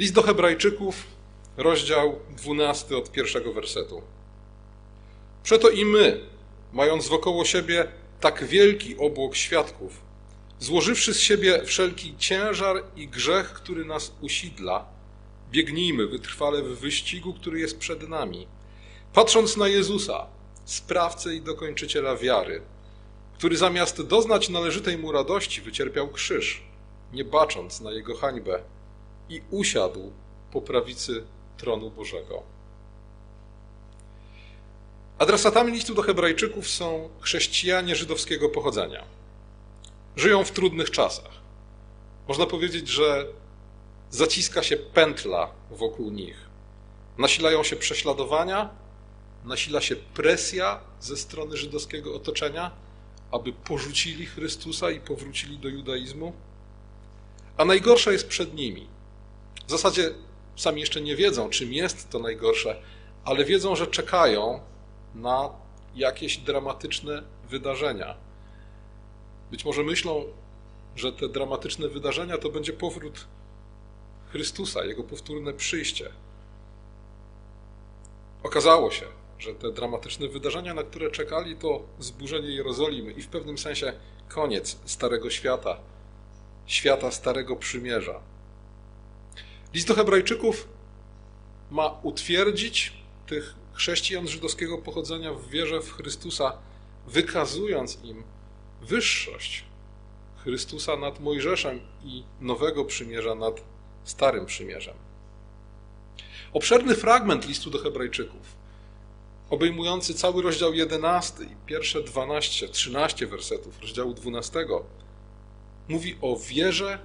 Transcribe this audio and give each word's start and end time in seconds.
List 0.00 0.14
do 0.14 0.22
Hebrajczyków, 0.22 1.06
rozdział 1.56 2.18
12 2.36 2.96
od 2.96 3.12
pierwszego 3.12 3.52
wersetu. 3.52 4.02
Przeto 5.42 5.70
i 5.70 5.84
my, 5.84 6.20
mając 6.72 7.08
wokoło 7.08 7.44
siebie 7.44 7.88
tak 8.20 8.44
wielki 8.44 8.98
obłok 8.98 9.36
świadków, 9.36 10.00
złożywszy 10.58 11.14
z 11.14 11.20
siebie 11.20 11.62
wszelki 11.64 12.14
ciężar 12.18 12.82
i 12.96 13.08
grzech, 13.08 13.52
który 13.52 13.84
nas 13.84 14.12
usidla, 14.20 14.86
biegnijmy 15.50 16.06
wytrwale 16.06 16.62
w 16.62 16.78
wyścigu, 16.78 17.34
który 17.34 17.60
jest 17.60 17.78
przed 17.78 18.08
nami, 18.08 18.46
patrząc 19.12 19.56
na 19.56 19.68
Jezusa, 19.68 20.26
sprawcę 20.64 21.34
i 21.34 21.40
dokończyciela 21.40 22.16
wiary, 22.16 22.62
który 23.34 23.56
zamiast 23.56 24.02
doznać 24.02 24.48
należytej 24.48 24.98
mu 24.98 25.12
radości 25.12 25.60
wycierpiał 25.60 26.08
krzyż, 26.08 26.62
nie 27.12 27.24
bacząc 27.24 27.80
na 27.80 27.92
jego 27.92 28.16
hańbę 28.16 28.62
i 29.30 29.42
usiadł 29.50 30.12
po 30.52 30.60
prawicy 30.60 31.24
tronu 31.56 31.90
Bożego. 31.90 32.42
Adresatami 35.18 35.72
listu 35.72 35.94
do 35.94 36.02
Hebrajczyków 36.02 36.68
są 36.68 37.08
chrześcijanie 37.20 37.96
żydowskiego 37.96 38.48
pochodzenia. 38.48 39.04
Żyją 40.16 40.44
w 40.44 40.50
trudnych 40.50 40.90
czasach. 40.90 41.30
Można 42.28 42.46
powiedzieć, 42.46 42.88
że 42.88 43.26
zaciska 44.10 44.62
się 44.62 44.76
pętla 44.76 45.50
wokół 45.70 46.10
nich. 46.10 46.36
Nasilają 47.18 47.62
się 47.62 47.76
prześladowania, 47.76 48.70
nasila 49.44 49.80
się 49.80 49.96
presja 49.96 50.80
ze 51.00 51.16
strony 51.16 51.56
żydowskiego 51.56 52.14
otoczenia, 52.14 52.70
aby 53.32 53.52
porzucili 53.52 54.26
Chrystusa 54.26 54.90
i 54.90 55.00
powrócili 55.00 55.58
do 55.58 55.68
judaizmu. 55.68 56.32
A 57.56 57.64
najgorsze 57.64 58.12
jest 58.12 58.28
przed 58.28 58.54
nimi. 58.54 58.99
W 59.66 59.70
zasadzie 59.70 60.10
sami 60.56 60.80
jeszcze 60.80 61.00
nie 61.00 61.16
wiedzą, 61.16 61.50
czym 61.50 61.72
jest 61.72 62.10
to 62.10 62.18
najgorsze, 62.18 62.82
ale 63.24 63.44
wiedzą, 63.44 63.76
że 63.76 63.86
czekają 63.86 64.60
na 65.14 65.50
jakieś 65.94 66.36
dramatyczne 66.36 67.22
wydarzenia. 67.48 68.16
Być 69.50 69.64
może 69.64 69.82
myślą, 69.82 70.24
że 70.96 71.12
te 71.12 71.28
dramatyczne 71.28 71.88
wydarzenia 71.88 72.38
to 72.38 72.48
będzie 72.48 72.72
powrót 72.72 73.26
Chrystusa, 74.30 74.84
jego 74.84 75.02
powtórne 75.04 75.52
przyjście. 75.52 76.10
Okazało 78.42 78.90
się, 78.90 79.06
że 79.38 79.54
te 79.54 79.72
dramatyczne 79.72 80.28
wydarzenia, 80.28 80.74
na 80.74 80.82
które 80.82 81.10
czekali, 81.10 81.56
to 81.56 81.82
zburzenie 81.98 82.48
Jerozolimy 82.48 83.12
i 83.12 83.22
w 83.22 83.28
pewnym 83.28 83.58
sensie 83.58 83.92
koniec 84.28 84.78
Starego 84.84 85.30
Świata, 85.30 85.76
świata 86.66 87.10
Starego 87.10 87.56
Przymierza. 87.56 88.20
List 89.74 89.88
do 89.88 89.94
Hebrajczyków 89.94 90.68
ma 91.70 92.00
utwierdzić 92.02 92.92
tych 93.26 93.54
chrześcijan 93.72 94.28
żydowskiego 94.28 94.78
pochodzenia 94.78 95.32
w 95.32 95.48
wierze 95.48 95.80
w 95.80 95.92
Chrystusa, 95.92 96.52
wykazując 97.06 97.98
im 98.04 98.22
wyższość 98.82 99.64
Chrystusa 100.36 100.96
nad 100.96 101.20
Mojżeszem 101.20 101.80
i 102.04 102.24
Nowego 102.40 102.84
Przymierza 102.84 103.34
nad 103.34 103.62
Starym 104.04 104.46
Przymierzem. 104.46 104.94
Obszerny 106.52 106.94
fragment 106.94 107.48
listu 107.48 107.70
do 107.70 107.78
Hebrajczyków, 107.78 108.56
obejmujący 109.50 110.14
cały 110.14 110.42
rozdział 110.42 110.74
11 110.74 111.44
i 111.44 111.56
pierwsze 111.66 112.02
12, 112.02 112.68
13 112.68 113.26
wersetów 113.26 113.80
rozdziału 113.80 114.14
12, 114.14 114.66
mówi 115.88 116.18
o 116.20 116.36
wierze 116.36 116.98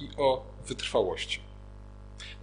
i 0.00 0.08
o 0.16 0.44
wytrwałości. 0.66 1.43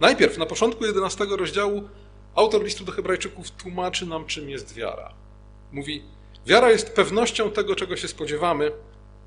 Najpierw, 0.00 0.38
na 0.38 0.46
początku 0.46 0.84
11 0.84 1.26
rozdziału, 1.30 1.88
autor 2.34 2.64
listu 2.64 2.84
do 2.84 2.92
Hebrajczyków 2.92 3.50
tłumaczy 3.50 4.06
nam, 4.06 4.26
czym 4.26 4.50
jest 4.50 4.74
wiara. 4.74 5.14
Mówi: 5.72 6.02
Wiara 6.46 6.70
jest 6.70 6.94
pewnością 6.94 7.50
tego, 7.50 7.76
czego 7.76 7.96
się 7.96 8.08
spodziewamy 8.08 8.72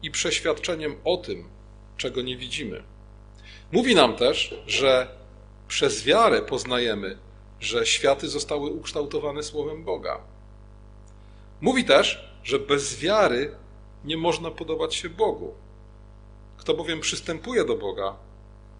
i 0.02 0.12
przeświadczeniem 0.12 0.96
o 1.04 1.18
tym, 1.18 1.50
czego 1.98 2.22
nie 2.22 2.38
widzimy. 2.38 2.84
Mówi 3.72 3.96
nam 3.96 4.16
też, 4.16 4.56
że 4.68 5.08
przez 5.68 6.04
wiarę 6.04 6.42
poznajemy, 6.42 7.18
że 7.60 7.86
światy 7.86 8.28
zostały 8.28 8.70
ukształtowane 8.70 9.44
Słowem 9.44 9.84
Boga. 9.84 10.20
Mówi 11.62 11.84
też, 11.84 12.30
że 12.44 12.60
bez 12.60 13.00
wiary 13.00 13.56
nie 14.06 14.18
można 14.18 14.52
podobać 14.52 14.96
się 14.96 15.10
Bogu. 15.10 15.54
Kto 16.58 16.74
bowiem 16.74 17.00
przystępuje 17.00 17.66
do 17.66 17.76
Boga, 17.76 18.16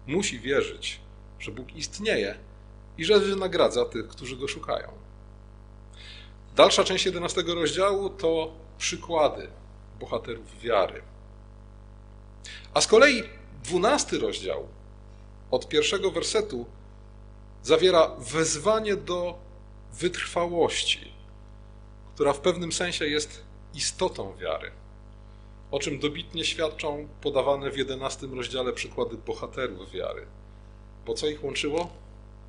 musi 0.06 0.40
wierzyć, 0.40 1.00
że 1.38 1.50
Bóg 1.50 1.76
istnieje 1.76 2.38
i 2.98 3.04
że 3.04 3.20
wynagradza 3.20 3.84
tych, 3.84 4.08
którzy 4.08 4.36
go 4.36 4.48
szukają. 4.48 4.88
Dalsza 6.56 6.84
część 6.84 7.06
11 7.06 7.42
rozdziału 7.42 8.10
to 8.10 8.52
przykłady 8.78 9.48
bohaterów 10.00 10.60
wiary. 10.60 11.02
A 12.74 12.80
z 12.80 12.86
kolei 12.86 13.22
12 13.64 14.18
rozdział 14.18 14.68
od 15.50 15.68
pierwszego 15.68 16.10
wersetu 16.10 16.66
zawiera 17.62 18.08
wezwanie 18.18 18.96
do 18.96 19.38
wytrwałości, 19.92 21.12
która 22.14 22.32
w 22.32 22.40
pewnym 22.40 22.72
sensie 22.72 23.06
jest 23.06 23.44
istotą 23.74 24.36
wiary, 24.36 24.70
o 25.70 25.78
czym 25.78 25.98
dobitnie 25.98 26.44
świadczą 26.44 27.08
podawane 27.20 27.70
w 27.70 27.78
11 27.78 28.26
rozdziale 28.26 28.72
przykłady 28.72 29.16
bohaterów 29.16 29.90
wiary. 29.90 30.26
Bo 31.06 31.14
co 31.14 31.26
ich 31.26 31.44
łączyło? 31.44 31.90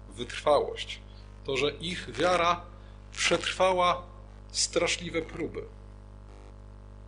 Wytrwałość. 0.09 0.99
To, 1.45 1.57
że 1.57 1.71
ich 1.71 2.11
wiara 2.11 2.61
przetrwała 3.11 4.03
straszliwe 4.51 5.21
próby. 5.21 5.63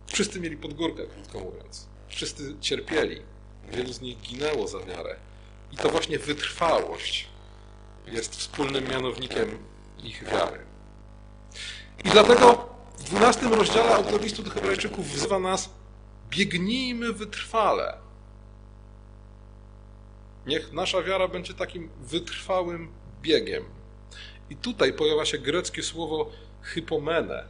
Wszyscy 0.06 0.40
mieli 0.40 0.56
podgórkę, 0.56 1.06
krótko 1.06 1.40
mówiąc. 1.40 1.86
Wszyscy 2.08 2.54
cierpieli. 2.60 3.22
Wielu 3.72 3.92
z 3.92 4.00
nich 4.00 4.20
ginęło 4.20 4.68
za 4.68 4.78
wiarę. 4.78 5.16
I 5.72 5.76
to 5.76 5.88
właśnie 5.88 6.18
wytrwałość 6.18 7.28
jest 8.06 8.36
wspólnym 8.36 8.88
mianownikiem 8.88 9.58
ich 10.02 10.24
wiary. 10.24 10.58
I 12.04 12.08
dlatego 12.08 12.68
w 12.98 13.02
12 13.02 13.48
rozdziale 13.48 13.94
autor 13.94 14.22
listu 14.22 14.42
do 14.42 14.50
Hebrajczyków 14.50 15.06
wzywa 15.06 15.38
nas: 15.38 15.70
biegnijmy 16.28 17.12
wytrwale. 17.12 18.09
Niech 20.46 20.72
nasza 20.72 21.02
wiara 21.02 21.28
będzie 21.28 21.54
takim 21.54 21.90
wytrwałym 22.00 22.92
biegiem. 23.22 23.64
I 24.50 24.56
tutaj 24.56 24.92
pojawia 24.92 25.24
się 25.24 25.38
greckie 25.38 25.82
słowo 25.82 26.30
hypomene, 26.62 27.44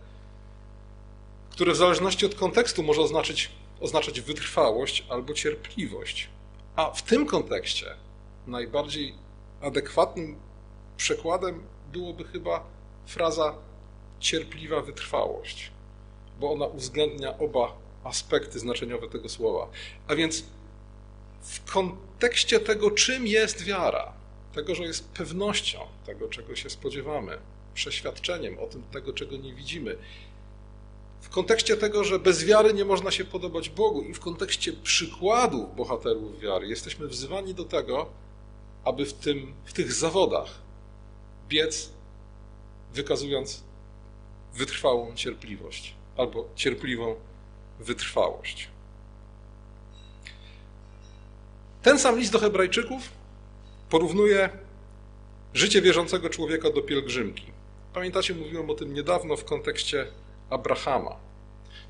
które 1.51 1.73
w 1.73 1.77
zależności 1.77 2.27
od 2.27 2.35
kontekstu 2.35 2.83
może 2.83 3.01
oznaczyć, 3.01 3.51
oznaczać 3.81 4.21
wytrwałość 4.21 5.07
albo 5.09 5.35
cierpliwość. 5.35 6.29
A 6.77 6.91
w 6.91 7.03
tym 7.03 7.27
kontekście 7.27 7.87
najbardziej 8.47 9.15
adekwatnym 9.61 10.37
przekładem 10.97 11.63
byłoby 11.93 12.25
chyba 12.25 12.65
fraza 13.07 13.55
cierpliwa 14.21 14.81
wytrwałość, 14.81 15.71
bo 16.41 16.53
ona 16.53 16.67
uwzględnia 16.67 17.39
oba 17.39 17.77
aspekty 18.05 18.59
znaczeniowe 18.59 19.09
tego 19.09 19.29
słowa. 19.29 19.69
A 20.09 20.15
więc 20.15 20.45
w 21.43 21.73
kontekście 21.73 22.61
tego, 22.61 22.91
czym 22.91 23.27
jest 23.27 23.63
wiara, 23.63 24.13
tego, 24.55 24.75
że 24.75 24.83
jest 24.83 25.09
pewnością 25.09 25.79
tego, 26.07 26.29
czego 26.29 26.57
się 26.57 26.71
spodziewamy, 26.71 27.39
przeświadczeniem 27.75 28.59
o 28.59 28.67
tym, 28.67 28.83
tego, 28.83 29.13
czego 29.13 29.37
nie 29.37 29.55
widzimy, 29.55 29.97
w 31.21 31.29
kontekście 31.29 31.77
tego, 31.77 32.05
że 32.05 32.19
bez 32.19 32.45
wiary 32.45 32.75
nie 32.75 32.85
można 32.85 33.11
się 33.11 33.25
podobać 33.25 33.69
Bogu 33.69 34.03
i 34.03 34.15
w 34.15 34.21
kontekście 34.21 34.73
przykładów 34.73 35.77
bohaterów 35.77 36.41
wiary 36.41 36.69
jesteśmy 36.69 37.09
wzywani 37.09 37.55
do 37.55 37.65
tego, 37.65 38.11
aby 38.85 39.07
w, 39.07 39.13
tym, 39.13 39.55
w 39.65 39.73
tych 39.73 39.93
zawodach 39.93 40.49
biec, 41.49 41.91
wykazując 42.95 43.63
wytrwałą 44.55 45.15
cierpliwość 45.15 45.95
albo 46.17 46.49
cierpliwą 46.55 47.15
wytrwałość. 47.81 48.69
Ten 51.83 51.99
sam 51.99 52.19
list 52.19 52.33
do 52.33 52.39
Hebrajczyków 52.39 53.09
porównuje 53.91 54.51
życie 55.55 55.83
wierzącego 55.83 56.31
człowieka 56.31 56.71
do 56.71 56.83
pielgrzymki. 56.83 57.45
Pamiętacie, 57.95 58.35
mówiłem 58.35 58.71
o 58.71 58.75
tym 58.75 58.95
niedawno 58.95 59.37
w 59.37 59.45
kontekście 59.45 60.07
Abrahama. 60.51 61.17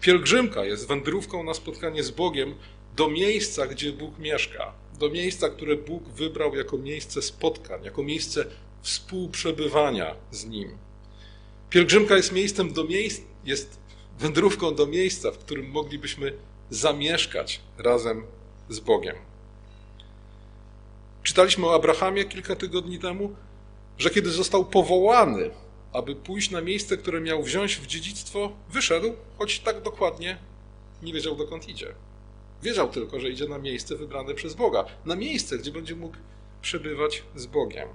Pielgrzymka 0.00 0.64
jest 0.64 0.88
wędrówką 0.88 1.44
na 1.44 1.54
spotkanie 1.54 2.02
z 2.02 2.10
Bogiem 2.10 2.54
do 2.96 3.08
miejsca, 3.08 3.66
gdzie 3.66 3.92
Bóg 3.92 4.18
mieszka, 4.18 4.72
do 4.98 5.10
miejsca, 5.10 5.48
które 5.48 5.76
Bóg 5.76 6.08
wybrał 6.08 6.56
jako 6.56 6.78
miejsce 6.78 7.22
spotkań, 7.22 7.84
jako 7.84 8.02
miejsce 8.02 8.44
współprzebywania 8.82 10.16
z 10.30 10.46
Nim. 10.46 10.78
Pielgrzymka 11.70 12.16
jest 12.16 12.32
miejscem 12.32 12.72
do 12.72 12.84
miejsc, 12.84 13.22
jest 13.44 13.78
wędrówką 14.18 14.74
do 14.74 14.86
miejsca, 14.86 15.30
w 15.30 15.38
którym 15.38 15.70
moglibyśmy 15.70 16.32
zamieszkać 16.70 17.60
razem 17.78 18.24
z 18.68 18.80
Bogiem. 18.80 19.29
Czytaliśmy 21.22 21.66
o 21.66 21.74
Abrahamie 21.74 22.24
kilka 22.24 22.56
tygodni 22.56 22.98
temu, 22.98 23.34
że 23.98 24.10
kiedy 24.10 24.30
został 24.30 24.64
powołany, 24.64 25.50
aby 25.92 26.16
pójść 26.16 26.50
na 26.50 26.60
miejsce, 26.60 26.96
które 26.96 27.20
miał 27.20 27.42
wziąć 27.42 27.76
w 27.76 27.86
dziedzictwo, 27.86 28.52
wyszedł, 28.70 29.12
choć 29.38 29.60
tak 29.60 29.82
dokładnie 29.82 30.38
nie 31.02 31.12
wiedział 31.12 31.36
dokąd 31.36 31.68
idzie. 31.68 31.94
Wiedział 32.62 32.88
tylko, 32.88 33.20
że 33.20 33.28
idzie 33.28 33.48
na 33.48 33.58
miejsce 33.58 33.96
wybrane 33.96 34.34
przez 34.34 34.54
Boga, 34.54 34.84
na 35.04 35.16
miejsce, 35.16 35.58
gdzie 35.58 35.72
będzie 35.72 35.96
mógł 35.96 36.16
przebywać 36.62 37.22
z 37.36 37.46
Bogiem. 37.46 37.88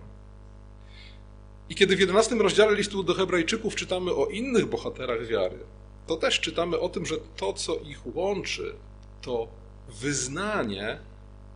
I 1.70 1.76
kiedy 1.76 1.96
w 1.96 2.00
11 2.00 2.36
rozdziale 2.36 2.76
listu 2.76 3.04
do 3.04 3.14
Hebrajczyków 3.14 3.76
czytamy 3.76 4.16
o 4.16 4.26
innych 4.26 4.66
bohaterach 4.66 5.26
wiary, 5.26 5.60
to 6.08 6.16
też 6.16 6.40
czytamy 6.40 6.80
o 6.80 6.90
tym, 6.90 7.06
że 7.06 7.16
to, 7.38 7.54
co 7.54 7.76
ich 7.76 8.16
łączy, 8.16 8.76
to 9.22 9.48
wyznanie, 9.90 11.00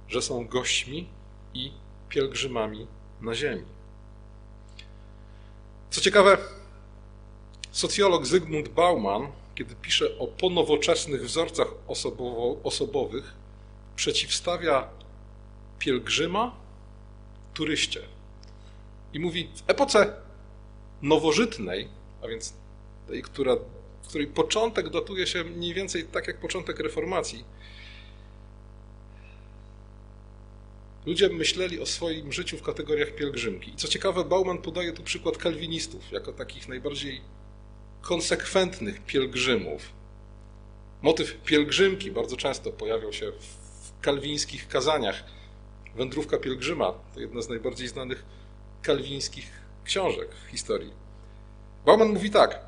że 0.07 0.22
są 0.22 0.48
gośćmi 0.48 1.07
i 1.54 1.72
pielgrzymami 2.10 2.88
na 3.22 3.36
ziemi. 3.36 3.63
Co 5.90 6.01
ciekawe, 6.01 6.38
socjolog 7.72 8.25
Zygmunt 8.25 8.69
Bauman, 8.69 9.28
kiedy 9.56 9.75
pisze 9.75 10.19
o 10.19 10.28
ponowoczesnych 10.28 11.25
wzorcach 11.25 11.68
osobowo, 11.88 12.57
osobowych, 12.63 13.34
przeciwstawia 13.96 14.88
pielgrzyma 15.80 16.56
turyście. 17.54 18.01
I 19.13 19.19
mówi, 19.19 19.50
w 19.56 19.69
epoce 19.69 20.13
nowożytnej, 21.01 21.88
a 22.24 22.28
więc 22.28 22.54
tej, 23.07 23.22
która, 23.22 23.56
której 24.07 24.28
początek 24.28 24.90
datuje 24.90 25.28
się 25.28 25.44
mniej 25.44 25.74
więcej 25.74 26.04
tak 26.04 26.28
jak 26.28 26.40
początek 26.40 26.80
reformacji, 26.80 27.44
Ludzie 31.06 31.30
myśleli 31.30 31.80
o 31.80 31.86
swoim 31.86 32.31
życiu 32.34 32.57
w 32.57 32.63
kategoriach 32.63 33.16
pielgrzymki. 33.16 33.72
I 33.72 33.75
co 33.75 33.88
ciekawe, 33.88 34.24
Bauman 34.24 34.57
podaje 34.57 34.94
tu 34.94 35.04
przykład 35.04 35.38
kalwinistów, 35.38 36.12
jako 36.12 36.34
takich 36.34 36.68
najbardziej 36.68 37.22
konsekwentnych 38.01 39.06
pielgrzymów. 39.06 39.94
Motyw 41.01 41.42
pielgrzymki 41.44 42.12
bardzo 42.12 42.38
często 42.38 42.72
pojawiał 42.72 43.13
się 43.13 43.31
w 43.31 44.01
kalwińskich 44.01 44.68
kazaniach. 44.68 45.24
Wędrówka 45.96 46.38
pielgrzyma 46.38 46.94
to 47.13 47.19
jedna 47.19 47.42
z 47.42 47.50
najbardziej 47.50 47.88
znanych 47.88 48.25
kalwińskich 48.81 49.51
książek 49.84 50.30
w 50.36 50.51
historii. 50.51 50.94
Bauman 51.86 52.10
mówi 52.10 52.30
tak. 52.30 52.60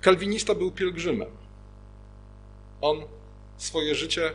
Kalwinista 0.00 0.54
był 0.54 0.72
pielgrzymem. 0.72 1.28
On 2.80 3.02
swoje 3.56 3.94
życie 3.94 4.32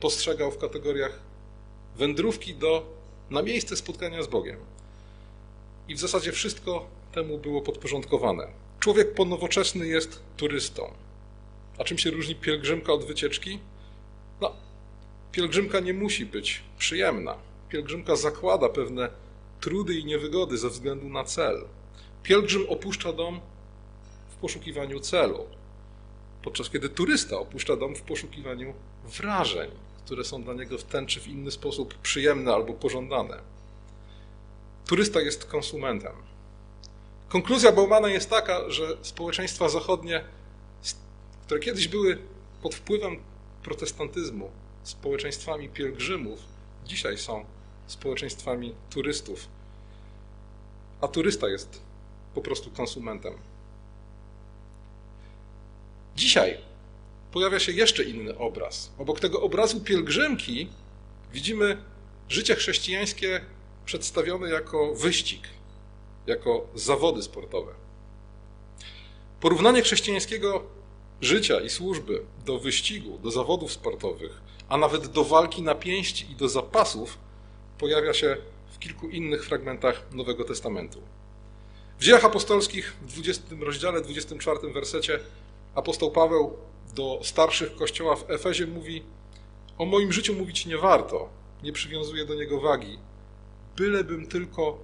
postrzegał 0.00 0.50
w 0.50 0.58
kategoriach 0.58 1.20
wędrówki 1.96 2.54
do, 2.54 2.86
na 3.30 3.42
miejsce 3.42 3.76
spotkania 3.76 4.22
z 4.22 4.26
Bogiem. 4.26 4.56
I 5.88 5.94
w 5.94 6.00
zasadzie 6.00 6.32
wszystko 6.32 6.86
temu 7.12 7.38
było 7.38 7.62
podporządkowane. 7.62 8.48
Człowiek 8.80 9.14
ponowoczesny 9.14 9.86
jest 9.86 10.22
turystą. 10.36 10.92
A 11.78 11.84
czym 11.84 11.98
się 11.98 12.10
różni 12.10 12.34
pielgrzymka 12.34 12.92
od 12.92 13.04
wycieczki? 13.04 13.58
No, 14.40 14.52
pielgrzymka 15.32 15.80
nie 15.80 15.94
musi 15.94 16.26
być 16.26 16.62
przyjemna. 16.78 17.34
Pielgrzymka 17.68 18.16
zakłada 18.16 18.68
pewne 18.68 19.08
trudy 19.60 19.94
i 19.94 20.04
niewygody 20.04 20.58
ze 20.58 20.70
względu 20.70 21.08
na 21.08 21.24
cel. 21.24 21.64
Pielgrzym 22.22 22.66
opuszcza 22.68 23.12
dom 23.12 23.40
w 24.30 24.36
poszukiwaniu 24.36 25.00
celu, 25.00 25.46
podczas 26.42 26.70
kiedy 26.70 26.88
turysta 26.88 27.38
opuszcza 27.38 27.76
dom 27.76 27.96
w 27.96 28.02
poszukiwaniu 28.02 28.74
wrażeń 29.04 29.70
które 30.06 30.24
są 30.24 30.42
dla 30.42 30.54
niego 30.54 30.78
w 30.78 30.84
ten 30.84 31.06
czy 31.06 31.20
w 31.20 31.28
inny 31.28 31.50
sposób 31.50 31.94
przyjemne 31.94 32.54
albo 32.54 32.72
pożądane. 32.72 33.38
Turysta 34.86 35.20
jest 35.20 35.44
konsumentem. 35.44 36.12
Konkluzja 37.28 37.72
Baumana 37.72 38.08
jest 38.08 38.30
taka, 38.30 38.70
że 38.70 38.96
społeczeństwa 39.02 39.68
zachodnie, 39.68 40.24
które 41.46 41.60
kiedyś 41.60 41.88
były 41.88 42.18
pod 42.62 42.74
wpływem 42.74 43.16
protestantyzmu 43.62 44.50
społeczeństwami 44.82 45.68
pielgrzymów, 45.68 46.38
dzisiaj 46.84 47.18
są 47.18 47.44
społeczeństwami 47.86 48.74
turystów. 48.90 49.48
A 51.00 51.08
turysta 51.08 51.48
jest 51.48 51.80
po 52.34 52.40
prostu 52.40 52.70
konsumentem. 52.70 53.34
Dzisiaj 56.16 56.58
pojawia 57.36 57.60
się 57.60 57.72
jeszcze 57.72 58.04
inny 58.04 58.38
obraz. 58.38 58.92
Obok 58.98 59.20
tego 59.20 59.40
obrazu 59.40 59.80
pielgrzymki 59.80 60.68
widzimy 61.32 61.76
życie 62.28 62.54
chrześcijańskie 62.54 63.40
przedstawione 63.84 64.50
jako 64.50 64.94
wyścig, 64.94 65.48
jako 66.26 66.66
zawody 66.74 67.22
sportowe. 67.22 67.72
Porównanie 69.40 69.82
chrześcijańskiego 69.82 70.62
życia 71.20 71.60
i 71.60 71.70
służby 71.70 72.22
do 72.46 72.58
wyścigu, 72.58 73.18
do 73.18 73.30
zawodów 73.30 73.72
sportowych, 73.72 74.40
a 74.68 74.76
nawet 74.76 75.06
do 75.06 75.24
walki 75.24 75.62
na 75.62 75.74
pięści 75.74 76.32
i 76.32 76.36
do 76.36 76.48
zapasów 76.48 77.18
pojawia 77.78 78.14
się 78.14 78.36
w 78.74 78.78
kilku 78.78 79.08
innych 79.08 79.44
fragmentach 79.44 80.06
Nowego 80.12 80.44
Testamentu. 80.44 81.02
W 81.98 82.04
Dziejach 82.04 82.24
Apostolskich 82.24 82.96
w 83.02 83.06
20 83.06 83.42
rozdziale, 83.60 84.00
24 84.00 84.72
wersecie 84.72 85.20
apostoł 85.74 86.10
Paweł 86.10 86.56
do 86.96 87.20
starszych 87.22 87.76
kościoła 87.76 88.16
w 88.16 88.30
Efezie 88.30 88.66
mówi: 88.66 89.02
O 89.78 89.84
moim 89.84 90.12
życiu 90.12 90.34
mówić 90.34 90.66
nie 90.66 90.78
warto, 90.78 91.28
nie 91.62 91.72
przywiązuję 91.72 92.24
do 92.24 92.34
niego 92.34 92.60
wagi, 92.60 92.98
bylebym 93.76 94.26
tylko 94.26 94.78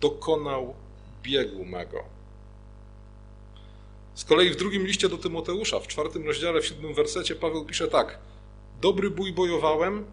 dokonał 0.00 0.74
biegu 1.22 1.64
mego. 1.64 2.04
Z 4.14 4.24
kolei 4.24 4.50
w 4.50 4.56
drugim 4.56 4.86
liście 4.86 5.08
do 5.08 5.18
Tymoteusza, 5.18 5.80
w 5.80 5.86
czwartym 5.86 6.26
rozdziale, 6.26 6.60
w 6.60 6.66
siódmym 6.66 6.94
wersecie, 6.94 7.34
Paweł 7.34 7.64
pisze 7.64 7.88
tak: 7.88 8.18
Dobry 8.80 9.10
bój 9.10 9.32
bojowałem, 9.32 10.04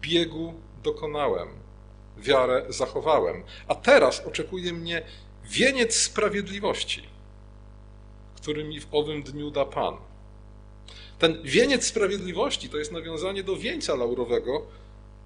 biegu 0.00 0.54
dokonałem, 0.82 1.48
wiarę 2.18 2.66
zachowałem, 2.68 3.42
a 3.68 3.74
teraz 3.74 4.26
oczekuje 4.26 4.72
mnie 4.72 5.02
wieniec 5.44 5.96
sprawiedliwości, 5.96 7.02
który 8.36 8.64
mi 8.64 8.80
w 8.80 8.86
owym 8.92 9.22
dniu 9.22 9.50
da 9.50 9.64
Pan 9.64 10.07
ten 11.18 11.42
wieniec 11.42 11.86
sprawiedliwości 11.86 12.68
to 12.68 12.78
jest 12.78 12.92
nawiązanie 12.92 13.42
do 13.42 13.56
wieńca 13.56 13.94
laurowego, 13.94 14.66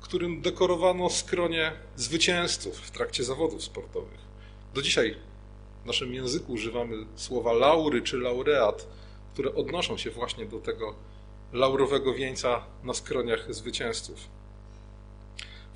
którym 0.00 0.40
dekorowano 0.40 1.10
skronie 1.10 1.72
zwycięzców 1.96 2.76
w 2.76 2.90
trakcie 2.90 3.24
zawodów 3.24 3.64
sportowych. 3.64 4.20
Do 4.74 4.82
dzisiaj 4.82 5.16
w 5.82 5.86
naszym 5.86 6.14
języku 6.14 6.52
używamy 6.52 6.96
słowa 7.16 7.52
laury 7.52 8.02
czy 8.02 8.18
laureat, 8.18 8.86
które 9.34 9.54
odnoszą 9.54 9.96
się 9.96 10.10
właśnie 10.10 10.46
do 10.46 10.58
tego 10.58 10.94
laurowego 11.52 12.14
wieńca 12.14 12.64
na 12.84 12.94
skroniach 12.94 13.54
zwycięzców. 13.54 14.18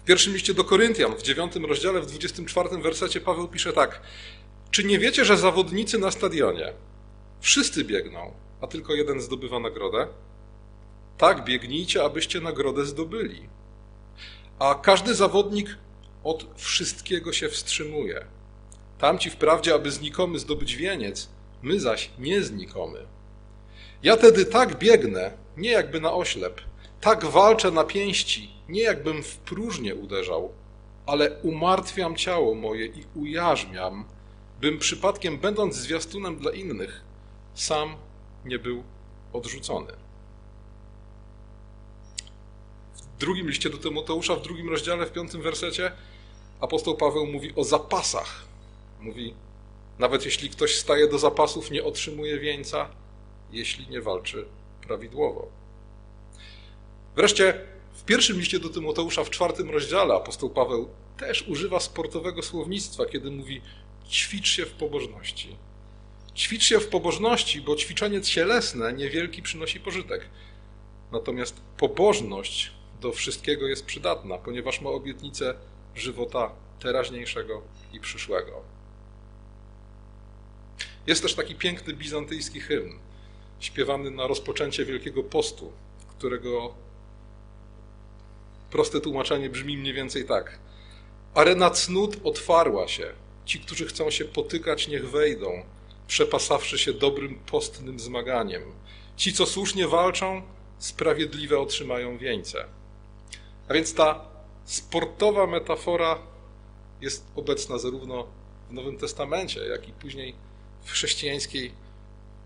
W 0.02 0.04
pierwszym 0.04 0.32
liście 0.32 0.54
do 0.54 0.64
Koryntian, 0.64 1.16
w 1.16 1.22
dziewiątym 1.22 1.64
rozdziale, 1.64 2.00
w 2.00 2.06
24 2.06 2.78
wersecie 2.78 3.20
Paweł 3.20 3.48
pisze 3.48 3.72
tak: 3.72 4.00
Czy 4.70 4.84
nie 4.84 4.98
wiecie, 4.98 5.24
że 5.24 5.36
zawodnicy 5.36 5.98
na 5.98 6.10
stadionie 6.10 6.72
wszyscy 7.40 7.84
biegną, 7.84 8.32
a 8.60 8.66
tylko 8.66 8.94
jeden 8.94 9.20
zdobywa 9.20 9.58
nagrodę? 9.58 10.06
Tak, 11.18 11.44
biegnijcie, 11.44 12.04
abyście 12.04 12.40
nagrodę 12.40 12.84
zdobyli. 12.84 13.48
A 14.58 14.74
każdy 14.74 15.14
zawodnik 15.14 15.78
od 16.24 16.46
wszystkiego 16.56 17.32
się 17.32 17.48
wstrzymuje. 17.48 18.24
Tamci 18.98 19.30
wprawdzie, 19.30 19.74
aby 19.74 19.90
znikomy 19.90 20.38
zdobyć 20.38 20.76
wieniec, 20.76 21.28
my 21.62 21.80
zaś 21.80 22.10
nie 22.18 22.42
znikomy. 22.42 23.06
Ja 24.02 24.16
tedy 24.16 24.44
tak 24.44 24.78
biegnę, 24.78 25.30
nie 25.56 25.70
jakby 25.70 26.00
na 26.00 26.12
oślep, 26.12 26.60
tak 27.00 27.24
walczę 27.24 27.70
na 27.70 27.84
pięści, 27.84 28.50
nie 28.68 28.82
jakbym 28.82 29.22
w 29.22 29.36
próżnię 29.36 29.94
uderzał, 29.94 30.52
ale 31.06 31.30
umartwiam 31.42 32.16
ciało 32.16 32.54
moje 32.54 32.86
i 32.86 33.04
ujarzmiam, 33.14 34.04
bym 34.60 34.78
przypadkiem, 34.78 35.38
będąc 35.38 35.74
zwiastunem 35.76 36.36
dla 36.36 36.52
innych, 36.52 37.04
sam 37.54 37.96
nie 38.46 38.58
był 38.58 38.82
odrzucony. 39.32 39.92
W 43.16 43.18
drugim 43.18 43.48
liście 43.48 43.70
do 43.70 43.78
Tymoteusza, 43.78 44.36
w 44.36 44.42
drugim 44.42 44.70
rozdziale, 44.70 45.06
w 45.06 45.12
piątym 45.12 45.42
wersecie, 45.42 45.92
apostoł 46.60 46.96
Paweł 46.96 47.26
mówi 47.26 47.52
o 47.56 47.64
zapasach. 47.64 48.44
Mówi, 49.00 49.34
nawet 49.98 50.24
jeśli 50.24 50.50
ktoś 50.50 50.74
staje 50.74 51.08
do 51.08 51.18
zapasów, 51.18 51.70
nie 51.70 51.84
otrzymuje 51.84 52.38
wieńca, 52.38 52.88
jeśli 53.52 53.88
nie 53.88 54.00
walczy 54.00 54.46
prawidłowo. 54.86 55.48
Wreszcie 57.16 57.60
w 57.94 58.04
pierwszym 58.04 58.38
liście 58.38 58.60
do 58.60 58.68
Tymoteusza, 58.68 59.24
w 59.24 59.30
czwartym 59.30 59.70
rozdziale, 59.70 60.14
apostoł 60.14 60.50
Paweł 60.50 60.88
też 61.18 61.48
używa 61.48 61.80
sportowego 61.80 62.42
słownictwa, 62.42 63.06
kiedy 63.06 63.30
mówi: 63.30 63.62
ćwicz 64.10 64.48
się 64.48 64.66
w 64.66 64.72
pobożności. 64.72 65.56
Ćwicz 66.36 66.64
się 66.64 66.80
w 66.80 66.88
pobożności, 66.88 67.60
bo 67.60 67.76
ćwiczenie 67.76 68.20
cielesne 68.20 68.92
niewielki 68.92 69.42
przynosi 69.42 69.80
pożytek. 69.80 70.28
Natomiast 71.12 71.60
pobożność 71.76 72.72
do 73.00 73.12
wszystkiego 73.12 73.66
jest 73.66 73.86
przydatna, 73.86 74.38
ponieważ 74.38 74.80
ma 74.80 74.90
obietnicę 74.90 75.54
żywota 75.94 76.50
teraźniejszego 76.80 77.62
i 77.92 78.00
przyszłego. 78.00 78.62
Jest 81.06 81.22
też 81.22 81.34
taki 81.34 81.54
piękny 81.54 81.94
bizantyjski 81.94 82.60
hymn, 82.60 82.98
śpiewany 83.60 84.10
na 84.10 84.26
rozpoczęcie 84.26 84.84
Wielkiego 84.84 85.22
Postu, 85.22 85.72
którego 86.08 86.74
proste 88.70 89.00
tłumaczenie 89.00 89.50
brzmi 89.50 89.78
mniej 89.78 89.94
więcej 89.94 90.24
tak. 90.24 90.58
Arena 91.34 91.70
cnót 91.70 92.16
otwarła 92.24 92.88
się. 92.88 93.12
Ci, 93.44 93.60
którzy 93.60 93.86
chcą 93.86 94.10
się 94.10 94.24
potykać, 94.24 94.88
niech 94.88 95.10
wejdą, 95.10 95.62
przepasawszy 96.06 96.78
się 96.78 96.92
dobrym 96.92 97.34
postnym 97.34 98.00
zmaganiem. 98.00 98.62
Ci, 99.16 99.32
co 99.32 99.46
słusznie 99.46 99.88
walczą, 99.88 100.42
sprawiedliwe 100.78 101.58
otrzymają 101.58 102.18
wieńce. 102.18 102.64
A 103.68 103.74
więc 103.74 103.94
ta 103.94 104.24
sportowa 104.64 105.46
metafora 105.46 106.18
jest 107.00 107.26
obecna 107.36 107.78
zarówno 107.78 108.26
w 108.70 108.72
Nowym 108.72 108.96
Testamencie, 108.96 109.60
jak 109.60 109.88
i 109.88 109.92
później 109.92 110.34
w 110.84 110.90
chrześcijańskiej 110.90 111.72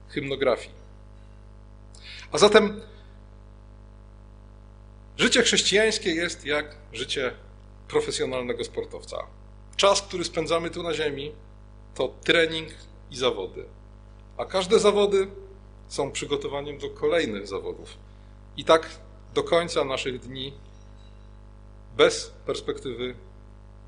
hymnografii. 0.09 0.75
A 2.33 2.39
zatem 2.39 2.81
życie 5.19 5.43
chrześcijańskie 5.43 6.11
jest 6.11 6.45
jak 6.45 6.77
życie 6.93 7.33
profesjonalnego 7.89 8.65
sportowca. 8.65 9.17
Czas, 9.77 10.03
który 10.03 10.25
spędzamy 10.25 10.71
tu 10.71 10.83
na 10.83 10.95
ziemi, 10.95 11.33
to 11.95 12.15
trening 12.25 12.69
i 13.11 13.17
zawody. 13.17 13.65
A 14.37 14.45
każde 14.45 14.79
zawody 14.79 15.29
są 15.89 16.11
przygotowaniem 16.13 16.79
do 16.79 16.91
kolejnych 16.91 17.47
zawodów. 17.47 17.97
I 18.57 18.65
tak 18.65 18.91
do 19.35 19.43
końca 19.43 19.85
naszych 19.85 20.21
dni 20.21 20.53
bez 21.97 22.33
perspektywy 22.47 23.15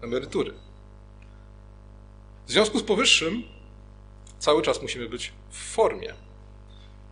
emerytury. 0.03 0.55
W 2.47 2.51
związku 2.51 2.79
z 2.79 2.83
powyższym 2.83 3.43
cały 4.39 4.63
czas 4.63 4.83
musimy 4.83 5.09
być 5.09 5.33
w 5.51 5.59
formie. 5.75 6.15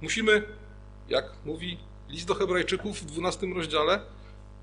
Musimy, 0.01 0.43
jak 1.09 1.33
mówi 1.45 1.79
list 2.09 2.27
do 2.27 2.35
Hebrajczyków 2.35 3.01
w 3.01 3.05
12 3.05 3.47
rozdziale, 3.55 4.01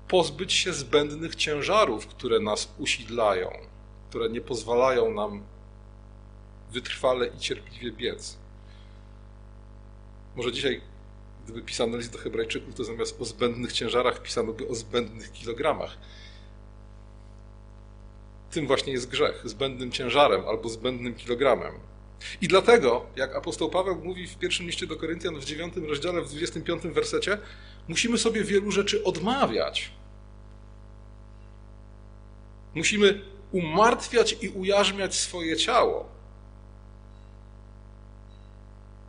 pozbyć 0.08 0.52
się 0.52 0.72
zbędnych 0.72 1.34
ciężarów, 1.34 2.06
które 2.06 2.40
nas 2.40 2.74
usidlają, 2.78 3.50
które 4.10 4.28
nie 4.28 4.40
pozwalają 4.40 5.10
nam 5.10 5.42
wytrwale 6.72 7.26
i 7.26 7.38
cierpliwie 7.38 7.92
biec. 7.92 8.36
Może 10.36 10.52
dzisiaj, 10.52 10.80
gdyby 11.44 11.62
pisano 11.62 11.96
list 11.96 12.12
do 12.12 12.18
Hebrajczyków, 12.18 12.74
to 12.74 12.84
zamiast 12.84 13.20
o 13.20 13.24
zbędnych 13.24 13.72
ciężarach 13.72 14.22
pisano 14.22 14.52
by 14.52 14.68
o 14.68 14.74
zbędnych 14.74 15.32
kilogramach. 15.32 15.98
Tym 18.50 18.66
właśnie 18.66 18.92
jest 18.92 19.08
grzech, 19.08 19.42
zbędnym 19.44 19.92
ciężarem 19.92 20.48
albo 20.48 20.68
zbędnym 20.68 21.14
kilogramem. 21.14 21.72
I 22.40 22.48
dlatego, 22.48 23.06
jak 23.16 23.36
apostoł 23.36 23.70
Paweł 23.70 24.04
mówi 24.04 24.26
w 24.26 24.38
pierwszym 24.38 24.66
liście 24.66 24.86
do 24.86 24.96
Koryntian 24.96 25.40
w 25.40 25.44
9 25.44 25.74
rozdziale, 25.76 26.22
w 26.22 26.28
25 26.28 26.82
wersecie, 26.82 27.38
musimy 27.88 28.18
sobie 28.18 28.44
wielu 28.44 28.70
rzeczy 28.70 29.04
odmawiać. 29.04 29.90
Musimy 32.74 33.20
umartwiać 33.52 34.36
i 34.40 34.48
ujarzmiać 34.48 35.14
swoje 35.14 35.56
ciało. 35.56 36.17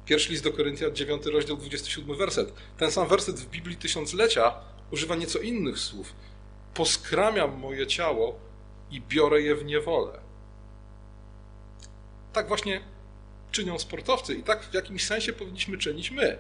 Pierwszy 0.10 0.32
list 0.32 0.44
do 0.44 0.54
Koryntian, 0.54 0.96
9 0.96 1.26
rozdział, 1.26 1.58
27 1.58 2.16
werset. 2.16 2.54
Ten 2.78 2.92
sam 2.92 3.08
werset 3.08 3.40
w 3.40 3.50
Biblii 3.50 3.78
Tysiąclecia 3.78 4.54
używa 4.92 5.16
nieco 5.16 5.40
innych 5.40 5.80
słów. 5.80 6.14
Poskramiam 6.74 7.60
moje 7.60 7.88
ciało 7.88 8.40
i 8.92 9.02
biorę 9.02 9.42
je 9.42 9.56
w 9.56 9.66
niewolę. 9.66 10.20
Tak 12.34 12.48
właśnie 12.48 12.82
czynią 13.52 13.80
sportowcy 13.80 14.36
i 14.36 14.44
tak 14.44 14.64
w 14.64 14.74
jakimś 14.74 15.06
sensie 15.06 15.34
powinniśmy 15.34 15.78
czynić 15.78 16.12
my. 16.12 16.38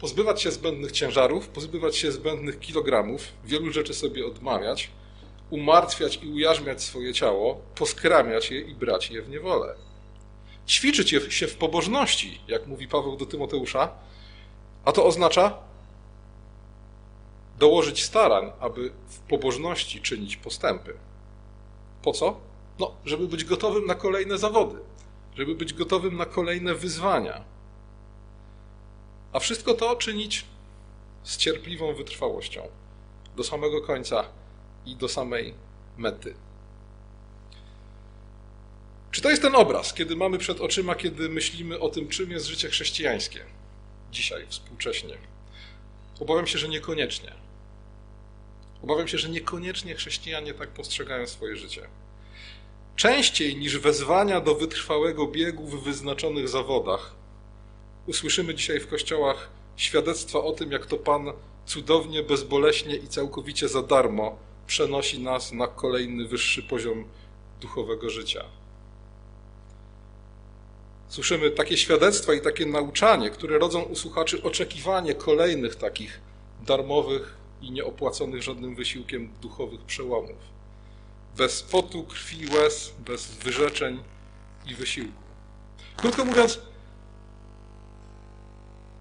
Pozbywać 0.00 0.42
się 0.42 0.50
zbędnych 0.50 0.92
ciężarów, 0.92 1.48
pozbywać 1.48 1.96
się 1.96 2.12
zbędnych 2.12 2.58
kilogramów, 2.58 3.22
wielu 3.44 3.72
rzeczy 3.72 3.94
sobie 3.94 4.26
odmawiać, 4.26 4.90
umartwiać 5.50 6.18
i 6.22 6.28
ujarzmiać 6.28 6.82
swoje 6.82 7.14
ciało, 7.14 7.60
poskramiać 7.74 8.50
je 8.50 8.60
i 8.60 8.74
brać 8.74 9.10
je 9.10 9.22
w 9.22 9.28
niewolę. 9.28 9.74
Ćwiczyć 10.66 11.14
się 11.28 11.46
w 11.46 11.56
pobożności, 11.56 12.40
jak 12.48 12.66
mówi 12.66 12.88
Paweł 12.88 13.16
do 13.16 13.26
Tymoteusza, 13.26 13.90
a 14.84 14.92
to 14.92 15.06
oznacza 15.06 15.58
dołożyć 17.58 18.04
starań, 18.04 18.52
aby 18.60 18.92
w 19.08 19.18
pobożności 19.18 20.00
czynić 20.00 20.36
postępy. 20.36 20.94
Po 22.02 22.12
co? 22.12 22.40
No, 22.78 22.94
żeby 23.04 23.28
być 23.28 23.44
gotowym 23.44 23.86
na 23.86 23.94
kolejne 23.94 24.38
zawody, 24.38 24.78
żeby 25.36 25.54
być 25.54 25.72
gotowym 25.74 26.16
na 26.16 26.26
kolejne 26.26 26.74
wyzwania. 26.74 27.44
A 29.32 29.38
wszystko 29.38 29.74
to 29.74 29.96
czynić 29.96 30.44
z 31.22 31.36
cierpliwą 31.36 31.94
wytrwałością 31.94 32.68
do 33.36 33.44
samego 33.44 33.82
końca 33.82 34.24
i 34.86 34.96
do 34.96 35.08
samej 35.08 35.54
mety. 35.96 36.34
Czy 39.10 39.20
to 39.20 39.30
jest 39.30 39.42
ten 39.42 39.54
obraz, 39.54 39.94
kiedy 39.94 40.16
mamy 40.16 40.38
przed 40.38 40.60
oczyma, 40.60 40.94
kiedy 40.94 41.28
myślimy 41.28 41.80
o 41.80 41.88
tym, 41.88 42.08
czym 42.08 42.30
jest 42.30 42.46
życie 42.46 42.68
chrześcijańskie 42.68 43.40
dzisiaj, 44.12 44.46
współcześnie? 44.48 45.14
Obawiam 46.20 46.46
się, 46.46 46.58
że 46.58 46.68
niekoniecznie. 46.68 47.32
Obawiam 48.82 49.08
się, 49.08 49.18
że 49.18 49.28
niekoniecznie 49.28 49.94
chrześcijanie 49.94 50.54
tak 50.54 50.68
postrzegają 50.68 51.26
swoje 51.26 51.56
życie. 51.56 51.88
Częściej 52.96 53.56
niż 53.56 53.78
wezwania 53.78 54.40
do 54.40 54.54
wytrwałego 54.54 55.26
biegu 55.26 55.66
w 55.66 55.84
wyznaczonych 55.84 56.48
zawodach, 56.48 57.14
usłyszymy 58.06 58.54
dzisiaj 58.54 58.80
w 58.80 58.88
kościołach 58.88 59.50
świadectwa 59.76 60.38
o 60.38 60.52
tym, 60.52 60.72
jak 60.72 60.86
to 60.86 60.96
Pan 60.96 61.32
cudownie, 61.66 62.22
bezboleśnie 62.22 62.96
i 62.96 63.08
całkowicie 63.08 63.68
za 63.68 63.82
darmo 63.82 64.38
przenosi 64.66 65.20
nas 65.20 65.52
na 65.52 65.66
kolejny 65.66 66.28
wyższy 66.28 66.62
poziom 66.62 67.04
duchowego 67.60 68.10
życia. 68.10 68.44
Słyszymy 71.08 71.50
takie 71.50 71.76
świadectwa 71.76 72.34
i 72.34 72.40
takie 72.40 72.66
nauczanie, 72.66 73.30
które 73.30 73.58
rodzą 73.58 73.82
u 73.82 73.96
słuchaczy 73.96 74.42
oczekiwanie 74.42 75.14
kolejnych 75.14 75.76
takich 75.76 76.20
darmowych 76.66 77.36
i 77.62 77.70
nieopłaconych 77.70 78.42
żadnym 78.42 78.74
wysiłkiem 78.74 79.32
duchowych 79.42 79.80
przełomów. 79.80 80.36
Bez 81.36 81.62
potu, 81.62 82.04
krwi, 82.04 82.46
łez, 82.54 82.92
bez 82.98 83.26
wyrzeczeń 83.26 84.02
i 84.66 84.74
wysiłku. 84.74 85.22
Krótko 85.96 86.24
mówiąc, 86.24 86.60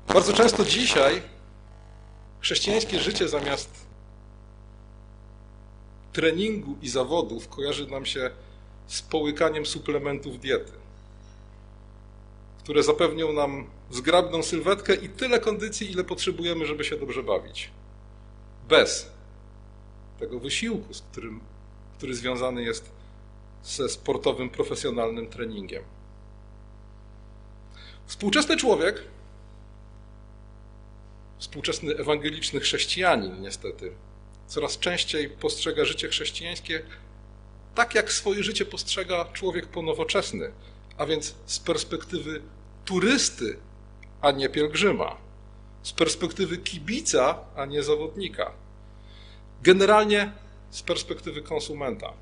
bardzo 0.07 0.33
często 0.33 0.65
dzisiaj 0.65 1.21
chrześcijańskie 2.41 2.99
życie 2.99 3.27
zamiast 3.27 3.85
treningu 6.13 6.75
i 6.81 6.89
zawodów 6.89 7.49
kojarzy 7.49 7.87
nam 7.87 8.05
się 8.05 8.31
z 8.87 9.01
połykaniem 9.01 9.65
suplementów 9.65 10.39
diety, 10.39 10.71
które 12.65 12.83
zapewnią 12.83 13.33
nam 13.33 13.67
zgrabną 13.91 14.43
sylwetkę 14.43 14.95
i 14.95 15.09
tyle 15.09 15.39
kondycji, 15.39 15.91
ile 15.91 16.03
potrzebujemy, 16.03 16.65
żeby 16.65 16.83
się 16.83 16.97
dobrze 16.97 17.23
bawić. 17.23 17.69
Bez 18.69 19.09
tego 20.19 20.39
wysiłku, 20.39 20.93
z 20.93 21.01
którym, 21.01 21.39
który 21.97 22.15
związany 22.15 22.63
jest 22.63 22.91
ze 23.63 23.89
sportowym, 23.89 24.49
profesjonalnym 24.49 25.27
treningiem. 25.27 25.83
Współczesny 28.05 28.57
człowiek, 28.57 29.03
współczesny 31.37 31.95
ewangeliczny 31.97 32.59
chrześcijanin, 32.59 33.41
niestety, 33.41 33.91
coraz 34.47 34.79
częściej 34.79 35.29
postrzega 35.29 35.85
życie 35.85 36.07
chrześcijańskie 36.07 36.81
tak, 37.75 37.95
jak 37.95 38.11
swoje 38.11 38.43
życie 38.43 38.65
postrzega 38.65 39.25
człowiek 39.25 39.67
ponowoczesny, 39.67 40.51
a 40.97 41.05
więc 41.05 41.35
z 41.45 41.59
perspektywy 41.59 42.41
turysty, 42.85 43.57
a 44.21 44.31
nie 44.31 44.49
pielgrzyma, 44.49 45.17
z 45.83 45.91
perspektywy 45.91 46.57
kibica, 46.57 47.39
a 47.55 47.65
nie 47.65 47.83
zawodnika. 47.83 48.51
Generalnie 49.63 50.31
z 50.71 50.81
perspektywy 50.81 51.41
konsumenta. 51.41 52.13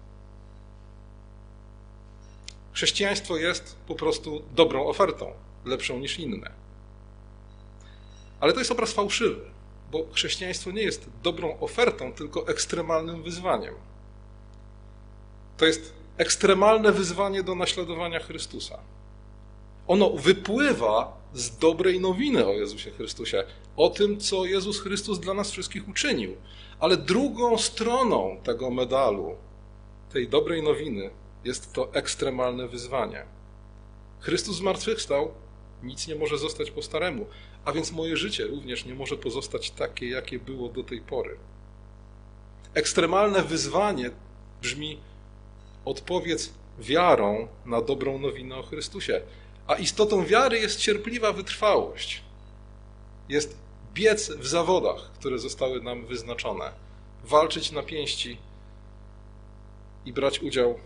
Chrześcijaństwo 2.74 3.38
jest 3.38 3.76
po 3.88 3.96
prostu 3.96 4.44
dobrą 4.56 4.88
ofertą, 4.88 5.34
lepszą 5.66 6.00
niż 6.00 6.20
inne. 6.20 6.52
Ale 8.40 8.54
to 8.54 8.60
jest 8.60 8.72
obraz 8.72 8.94
fałszywy 8.94 9.54
bo 9.94 10.06
chrześcijaństwo 10.14 10.72
nie 10.72 10.82
jest 10.82 11.10
dobrą 11.24 11.60
ofertą, 11.60 12.14
tylko 12.14 12.48
ekstremalnym 12.48 13.24
wyzwaniem. 13.24 13.76
To 15.58 15.66
jest 15.66 15.94
ekstremalne 16.24 16.92
wyzwanie 16.92 17.44
do 17.44 17.56
naśladowania 17.56 18.20
Chrystusa. 18.20 18.80
Ono 19.88 20.10
wypływa 20.10 21.18
z 21.34 21.58
dobrej 21.58 22.00
nowiny 22.00 22.46
o 22.46 22.54
Jezusie 22.54 22.92
Chrystusie, 22.92 23.44
o 23.78 23.90
tym, 23.90 24.20
co 24.20 24.46
Jezus 24.46 24.80
Chrystus 24.80 25.20
dla 25.20 25.34
nas 25.34 25.52
wszystkich 25.52 25.88
uczynił. 25.88 26.36
Ale 26.80 26.98
drugą 26.98 27.58
stroną 27.58 28.38
tego 28.44 28.70
medalu, 28.70 29.36
tej 30.14 30.28
dobrej 30.28 30.64
nowiny, 30.64 31.10
jest 31.44 31.74
to 31.74 31.94
ekstremalne 31.94 32.68
wyzwanie. 32.68 33.26
Chrystus 34.20 34.58
zmartwychwstał, 34.58 35.32
nic 35.84 36.08
nie 36.08 36.16
może 36.16 36.38
zostać 36.38 36.72
po 36.72 36.82
staremu, 36.82 37.26
a 37.66 37.72
więc 37.72 37.92
moje 37.92 38.18
życie 38.18 38.48
również 38.48 38.86
nie 38.86 38.96
może 38.96 39.18
pozostać 39.18 39.72
takie, 39.72 40.10
jakie 40.10 40.40
było 40.40 40.70
do 40.70 40.84
tej 40.84 41.02
pory. 41.02 41.38
Ekstremalne 42.74 43.42
wyzwanie 43.44 44.12
brzmi: 44.62 45.00
odpowiedz 45.86 46.54
wiarą 46.80 47.48
na 47.66 47.82
dobrą 47.82 48.20
nowinę 48.20 48.56
o 48.56 48.64
Chrystusie. 48.64 49.22
A 49.68 49.76
istotą 49.76 50.26
wiary 50.26 50.60
jest 50.60 50.80
cierpliwa 50.80 51.34
wytrwałość. 51.34 52.22
Jest 53.30 53.58
biec 53.94 54.32
w 54.32 54.48
zawodach, 54.48 55.12
które 55.20 55.40
zostały 55.40 55.82
nam 55.82 56.06
wyznaczone. 56.06 56.72
Walczyć 57.24 57.72
na 57.72 57.84
pięści 57.84 58.38
i 60.06 60.14
brać 60.14 60.40
udział 60.40 60.80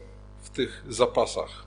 w 0.43 0.49
tych 0.49 0.83
zapasach. 0.89 1.66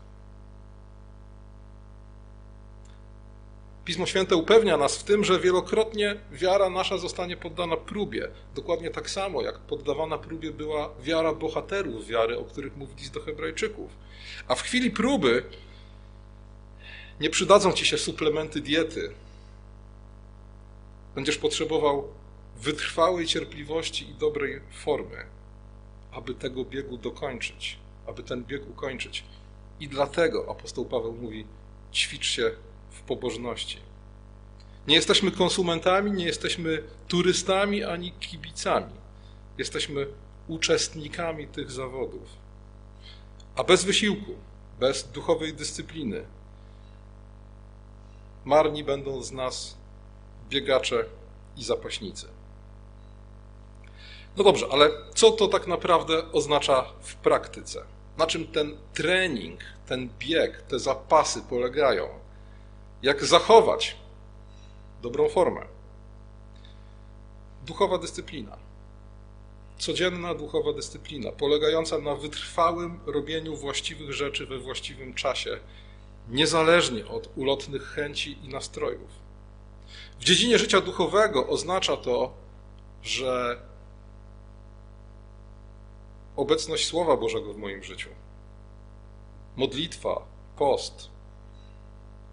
Pismo 3.91 4.07
Święte 4.07 4.37
upewnia 4.37 4.77
nas 4.77 4.97
w 4.97 5.05
tym, 5.05 5.25
że 5.25 5.41
wielokrotnie 5.41 6.17
wiara 6.33 6.71
nasza 6.71 6.99
zostanie 6.99 7.37
poddana 7.37 7.77
próbie. 7.77 8.29
Dokładnie 8.55 8.91
tak 8.91 9.11
samo, 9.11 9.43
jak 9.43 9.59
poddawana 9.59 10.19
próbie 10.19 10.51
była 10.51 10.91
wiara 11.01 11.35
bohaterów 11.35 12.07
wiary, 12.07 12.39
o 12.39 12.45
których 12.45 12.77
mówi 12.77 12.95
list 12.99 13.15
do 13.15 13.21
Hebrajczyków. 13.21 13.91
A 14.49 14.55
w 14.55 14.63
chwili 14.63 14.91
próby 14.91 15.45
nie 17.21 17.31
przydadzą 17.31 17.73
ci 17.73 17.87
się 17.87 17.99
suplementy 17.99 18.61
diety. 18.61 19.15
Będziesz 21.15 21.39
potrzebował 21.39 22.09
wytrwałej 22.57 23.27
cierpliwości 23.27 24.11
i 24.11 24.15
dobrej 24.15 24.61
formy, 24.71 25.25
aby 26.13 26.35
tego 26.35 26.65
biegu 26.65 26.97
dokończyć, 26.97 27.79
aby 28.07 28.23
ten 28.23 28.45
bieg 28.45 28.71
ukończyć. 28.71 29.25
I 29.81 29.89
dlatego 29.89 30.51
apostoł 30.51 30.85
Paweł 30.85 31.13
mówi: 31.13 31.47
ćwicz 31.93 32.27
się 32.27 32.51
w 32.91 33.01
pobożności. 33.01 33.79
Nie 34.87 34.95
jesteśmy 34.95 35.31
konsumentami, 35.31 36.13
nie 36.13 36.25
jesteśmy 36.25 36.83
turystami 37.09 37.85
ani 37.85 38.13
kibicami. 38.13 38.93
Jesteśmy 39.59 40.07
uczestnikami 40.49 41.47
tych 41.47 41.71
zawodów. 41.71 42.29
A 43.57 43.65
bez 43.65 43.85
wysiłku, 43.85 44.35
bez 44.81 45.09
duchowej 45.09 45.55
dyscypliny, 45.55 46.25
marni 48.45 48.85
będą 48.85 49.23
z 49.23 49.33
nas 49.33 49.77
biegacze 50.49 51.05
i 51.57 51.65
zapaśnicy. 51.65 52.27
No 54.37 54.45
dobrze, 54.45 54.67
ale 54.71 54.91
co 55.15 55.31
to 55.31 55.49
tak 55.49 55.67
naprawdę 55.67 56.33
oznacza 56.33 56.85
w 57.01 57.15
praktyce? 57.15 57.85
Na 58.19 58.27
czym 58.27 58.47
ten 58.47 58.77
trening, 58.95 59.61
ten 59.87 60.09
bieg, 60.19 60.63
te 60.63 60.79
zapasy 60.79 61.43
polegają? 61.43 62.09
Jak 63.02 63.25
zachować 63.25 63.97
dobrą 65.02 65.28
formę? 65.28 65.66
Duchowa 67.66 67.99
dyscyplina. 67.99 68.57
Codzienna 69.78 70.35
duchowa 70.35 70.73
dyscyplina, 70.73 71.33
polegająca 71.33 71.99
na 71.99 72.14
wytrwałym 72.14 73.00
robieniu 73.07 73.57
właściwych 73.57 74.12
rzeczy 74.12 74.47
we 74.47 74.59
właściwym 74.59 75.14
czasie, 75.14 75.59
niezależnie 76.28 77.07
od 77.07 77.28
ulotnych 77.37 77.83
chęci 77.83 78.38
i 78.45 78.49
nastrojów. 78.49 79.11
W 80.21 80.25
dziedzinie 80.25 80.59
życia 80.59 80.80
duchowego 80.80 81.47
oznacza 81.47 81.97
to, 81.97 82.33
że 83.02 83.61
obecność 86.37 86.87
Słowa 86.87 87.16
Bożego 87.16 87.54
w 87.54 87.57
moim 87.57 87.83
życiu, 87.83 88.09
modlitwa, 89.56 90.23
post, 90.56 91.10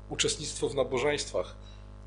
uczestnictwo 0.09 0.69
w 0.69 0.75
nabożeństwach, 0.75 1.55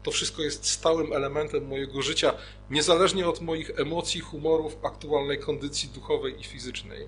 to 0.02 0.10
wszystko 0.10 0.42
jest 0.42 0.66
stałym 0.66 1.12
elementem 1.12 1.66
mojego 1.66 2.02
życia, 2.02 2.34
niezależnie 2.70 3.28
od 3.28 3.40
moich 3.40 3.80
emocji, 3.80 4.20
humorów, 4.20 4.76
aktualnej 4.82 5.38
kondycji 5.38 5.88
duchowej 5.88 6.40
i 6.40 6.44
fizycznej. 6.44 7.06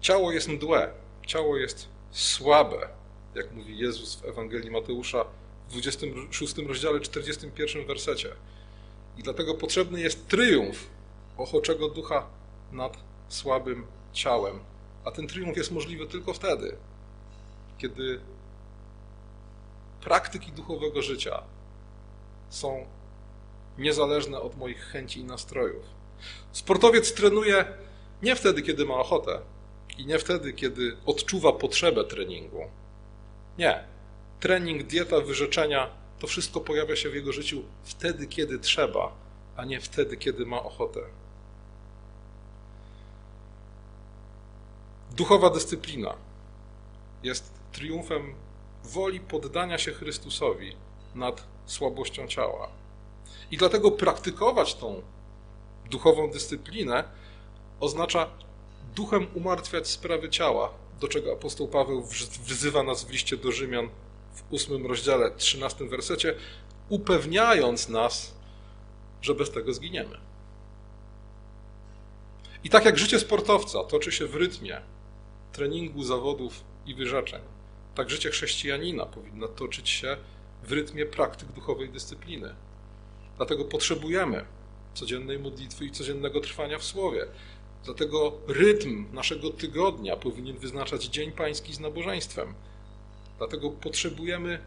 Ciało 0.00 0.32
jest 0.32 0.48
mdłe, 0.48 0.90
ciało 1.26 1.56
jest 1.56 1.88
słabe, 2.10 2.88
jak 3.34 3.52
mówi 3.52 3.78
Jezus 3.78 4.14
w 4.16 4.24
Ewangelii 4.24 4.70
Mateusza 4.70 5.24
w 5.68 5.70
26 5.70 6.58
rozdziale, 6.58 7.00
41 7.00 7.86
wersecie. 7.86 8.28
I 9.18 9.22
dlatego 9.22 9.54
potrzebny 9.54 10.00
jest 10.00 10.28
triumf 10.28 10.86
ochoczego 11.36 11.88
ducha 11.88 12.26
nad 12.72 12.96
słabym 13.28 13.86
ciałem. 14.12 14.60
A 15.04 15.10
ten 15.10 15.26
triumf 15.26 15.56
jest 15.56 15.70
możliwy 15.70 16.06
tylko 16.06 16.32
wtedy, 16.32 16.76
kiedy 17.78 18.20
praktyki 20.00 20.52
duchowego 20.52 21.02
życia 21.02 21.42
są 22.50 22.86
niezależne 23.78 24.40
od 24.40 24.56
moich 24.56 24.80
chęci 24.80 25.20
i 25.20 25.24
nastrojów. 25.24 25.84
Sportowiec 26.52 27.14
trenuje 27.14 27.64
nie 28.22 28.36
wtedy, 28.36 28.62
kiedy 28.62 28.86
ma 28.86 28.94
ochotę 28.94 29.40
i 29.98 30.06
nie 30.06 30.18
wtedy, 30.18 30.52
kiedy 30.52 30.96
odczuwa 31.06 31.52
potrzebę 31.52 32.04
treningu. 32.04 32.64
Nie. 33.58 33.84
Trening, 34.40 34.82
dieta, 34.82 35.20
wyrzeczenia 35.20 35.90
to 36.18 36.26
wszystko 36.26 36.60
pojawia 36.60 36.96
się 36.96 37.10
w 37.10 37.14
jego 37.14 37.32
życiu 37.32 37.62
wtedy, 37.84 38.26
kiedy 38.26 38.58
trzeba, 38.58 39.12
a 39.56 39.64
nie 39.64 39.80
wtedy, 39.80 40.16
kiedy 40.16 40.46
ma 40.46 40.62
ochotę. 40.62 41.00
Duchowa 45.16 45.50
dyscyplina 45.50 46.14
jest 47.22 47.50
triumfem 47.76 48.34
woli 48.84 49.20
poddania 49.20 49.78
się 49.78 49.92
Chrystusowi 49.92 50.76
nad 51.14 51.46
słabością 51.66 52.26
ciała. 52.26 52.68
I 53.50 53.56
dlatego 53.56 53.90
praktykować 53.90 54.74
tą 54.74 55.02
duchową 55.90 56.30
dyscyplinę 56.30 57.04
oznacza 57.80 58.30
duchem 58.94 59.26
umartwiać 59.34 59.88
sprawy 59.88 60.28
ciała, 60.28 60.72
do 61.00 61.08
czego 61.08 61.32
apostoł 61.32 61.68
Paweł 61.68 62.02
wzywa 62.44 62.82
nas 62.82 63.04
w 63.04 63.10
liście 63.10 63.36
do 63.36 63.52
Rzymian 63.52 63.88
w 64.34 64.52
ósmym 64.52 64.86
rozdziale, 64.86 65.30
trzynastym 65.30 65.88
wersecie, 65.88 66.34
upewniając 66.88 67.88
nas, 67.88 68.34
że 69.22 69.34
bez 69.34 69.50
tego 69.50 69.74
zginiemy. 69.74 70.18
I 72.64 72.70
tak 72.70 72.84
jak 72.84 72.98
życie 72.98 73.20
sportowca 73.20 73.84
toczy 73.84 74.12
się 74.12 74.26
w 74.26 74.34
rytmie 74.34 74.80
treningu, 75.52 76.02
zawodów 76.02 76.64
i 76.86 76.94
wyrzeczeń, 76.94 77.40
tak 77.96 78.10
życie 78.10 78.30
chrześcijanina 78.30 79.06
powinno 79.06 79.48
toczyć 79.48 79.88
się 79.90 80.16
w 80.62 80.72
rytmie 80.72 81.06
praktyk 81.06 81.52
duchowej 81.52 81.88
dyscypliny. 81.88 82.54
Dlatego 83.36 83.64
potrzebujemy 83.64 84.44
codziennej 84.94 85.38
modlitwy 85.38 85.84
i 85.84 85.90
codziennego 85.90 86.40
trwania 86.40 86.78
w 86.78 86.84
Słowie. 86.84 87.26
Dlatego 87.84 88.32
rytm 88.48 89.06
naszego 89.12 89.50
tygodnia 89.50 90.16
powinien 90.16 90.56
wyznaczać 90.56 91.04
Dzień 91.04 91.32
Pański 91.32 91.74
z 91.74 91.80
nabożeństwem. 91.80 92.54
Dlatego 93.38 93.70
potrzebujemy 93.70 94.58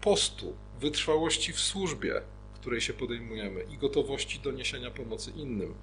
postu, 0.00 0.54
wytrwałości 0.80 1.52
w 1.52 1.60
służbie, 1.60 2.22
której 2.54 2.80
się 2.80 2.92
podejmujemy 2.92 3.62
i 3.62 3.78
gotowości 3.78 4.40
do 4.40 4.50
niesienia 4.50 4.90
pomocy 4.90 5.30
innym. 5.36 5.74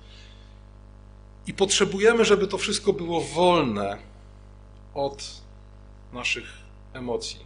I 1.47 1.53
potrzebujemy, 1.53 2.25
żeby 2.25 2.47
to 2.47 2.57
wszystko 2.57 2.93
było 2.93 3.21
wolne 3.21 3.97
od 4.93 5.46
naszych 6.13 6.45
emocji, 6.93 7.45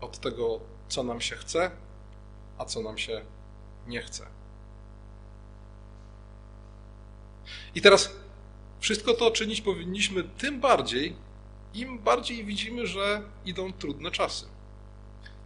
od 0.00 0.18
tego, 0.18 0.60
co 0.88 1.02
nam 1.02 1.20
się 1.20 1.36
chce, 1.36 1.70
a 2.58 2.64
co 2.64 2.82
nam 2.82 2.98
się 2.98 3.20
nie 3.86 4.02
chce. 4.02 4.26
I 7.74 7.80
teraz 7.80 8.10
wszystko 8.80 9.14
to 9.14 9.30
czynić 9.30 9.60
powinniśmy 9.60 10.24
tym 10.24 10.60
bardziej, 10.60 11.16
im 11.74 11.98
bardziej 11.98 12.44
widzimy, 12.44 12.86
że 12.86 13.22
idą 13.44 13.72
trudne 13.72 14.10
czasy. 14.10 14.46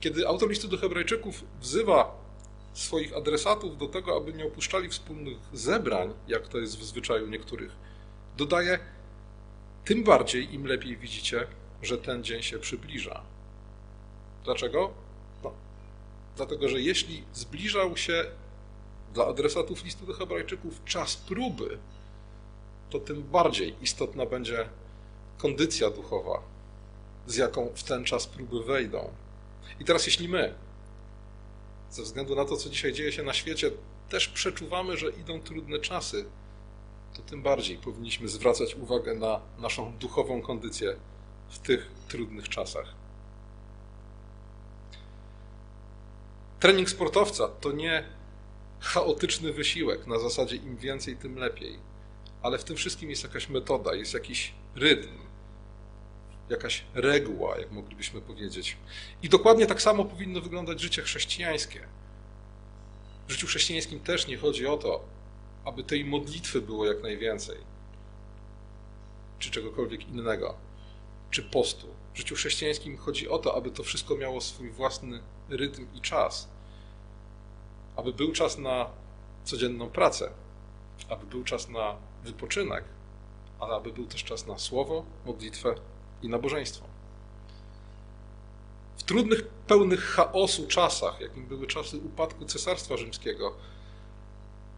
Kiedy 0.01 0.29
autor 0.29 0.49
listu 0.49 0.68
do 0.68 0.79
Hebrajczyków 0.79 1.44
wzywa 1.61 2.27
swoich 2.75 3.16
adresatów 3.16 3.79
do 3.79 3.87
tego, 3.87 4.16
aby 4.16 4.33
nie 4.33 4.46
opuszczali 4.46 4.88
wspólnych 4.88 5.38
zebrań, 5.53 6.14
jak 6.29 6.49
to 6.49 6.59
jest 6.59 6.79
w 6.79 6.85
zwyczaju 6.85 7.27
niektórych, 7.27 7.72
dodaje, 8.37 8.79
tym 9.85 10.05
bardziej 10.05 10.55
im 10.55 10.66
lepiej 10.66 10.96
widzicie, 10.96 11.46
że 11.87 11.99
ten 11.99 12.25
dzień 12.25 12.42
się 12.42 12.59
przybliża. 12.59 13.22
Dlaczego? 14.44 14.90
No, 15.44 15.53
dlatego, 16.37 16.68
że 16.68 16.81
jeśli 16.81 17.25
zbliżał 17.35 17.96
się 17.96 18.25
dla 19.14 19.27
adresatów 19.27 19.85
listu 19.85 20.07
do 20.07 20.12
Hebrajczyków 20.12 20.85
czas 20.85 21.16
próby, 21.16 21.79
to 22.90 23.01
tym 23.01 23.22
bardziej 23.22 23.75
istotna 23.83 24.27
będzie 24.27 24.68
kondycja 25.38 25.90
duchowa 25.90 26.42
z 27.27 27.37
jaką 27.37 27.70
w 27.75 27.83
ten 27.83 28.05
czas 28.05 28.27
próby 28.27 28.64
wejdą. 28.64 29.11
I 29.81 29.85
teraz, 29.85 30.07
jeśli 30.07 30.29
my, 30.29 30.55
ze 31.90 32.03
względu 32.03 32.37
na 32.37 32.44
to, 32.44 32.57
co 32.57 32.70
dzisiaj 32.70 32.92
dzieje 32.92 33.12
się 33.12 33.22
na 33.22 33.33
świecie, 33.33 33.70
też 34.09 34.29
przeczuwamy, 34.29 34.96
że 34.96 35.11
idą 35.11 35.40
trudne 35.40 35.79
czasy, 35.79 36.25
to 37.16 37.22
tym 37.22 37.42
bardziej 37.42 37.77
powinniśmy 37.77 38.29
zwracać 38.29 38.75
uwagę 38.75 39.14
na 39.14 39.40
naszą 39.59 39.92
duchową 39.99 40.42
kondycję 40.42 40.96
w 41.51 41.59
tych 41.59 41.91
trudnych 42.09 42.49
czasach. 42.49 42.95
Trening 46.61 46.91
sportowca 46.91 47.49
to 47.49 47.73
nie 47.73 48.05
chaotyczny 48.81 49.53
wysiłek 49.53 50.07
na 50.07 50.19
zasadzie 50.19 50.57
im 50.57 50.77
więcej, 50.77 51.17
tym 51.17 51.37
lepiej, 51.37 51.79
ale 52.43 52.59
w 52.59 52.65
tym 52.65 52.77
wszystkim 52.77 53.11
jest 53.11 53.23
jakaś 53.23 53.49
metoda, 53.49 53.95
jest 53.95 54.15
jakiś 54.15 54.53
rytm, 54.75 55.09
jakaś 56.51 56.85
reguła, 56.95 57.59
jak 57.59 57.73
moglibyśmy 57.73 58.21
powiedzieć. 58.21 58.77
I 59.23 59.29
dokładnie 59.29 59.67
tak 59.67 59.83
samo 59.83 60.05
powinno 60.05 60.41
wyglądać 60.41 60.81
życie 60.81 61.03
chrześcijańskie. 61.03 61.81
W 63.29 63.33
życiu 63.33 63.47
chrześcijańskim 63.47 64.01
też 64.01 64.27
nie 64.27 64.37
chodzi 64.37 64.67
o 64.67 64.77
to, 64.77 65.05
aby 65.65 65.85
tej 65.85 66.05
modlitwy 66.05 66.61
było 66.61 66.87
jak 66.87 67.03
najwięcej, 67.03 67.57
czy 69.39 69.51
czegokolwiek 69.51 70.09
innego, 70.09 70.55
czy 71.31 71.43
postu. 71.43 71.87
W 72.15 72.19
życiu 72.19 72.35
chrześcijańskim 72.35 72.97
chodzi 72.97 73.29
o 73.29 73.39
to, 73.39 73.57
aby 73.57 73.71
to 73.71 73.83
wszystko 73.83 74.17
miało 74.17 74.41
swój 74.41 74.71
własny 74.71 75.23
rytm 75.49 75.87
i 75.95 76.01
czas. 76.01 76.49
Aby 77.97 78.12
był 78.12 78.33
czas 78.33 78.59
na 78.59 78.91
codzienną 79.45 79.91
pracę, 79.91 80.31
aby 81.09 81.27
był 81.27 81.45
czas 81.45 81.69
na 81.69 81.97
wypoczynek, 82.25 82.85
ale 83.61 83.75
aby 83.75 83.93
był 83.93 84.07
też 84.07 84.25
czas 84.25 84.47
na 84.47 84.59
słowo, 84.59 85.05
modlitwę 85.27 85.75
i 86.23 86.29
nabożeństwo. 86.29 86.85
W 88.97 89.03
trudnych, 89.03 89.49
pełnych 89.49 90.01
chaosu 90.01 90.67
czasach, 90.67 91.21
jakim 91.21 91.47
były 91.47 91.67
czasy 91.67 91.99
upadku 91.99 92.45
Cesarstwa 92.45 92.97
Rzymskiego, 92.97 93.55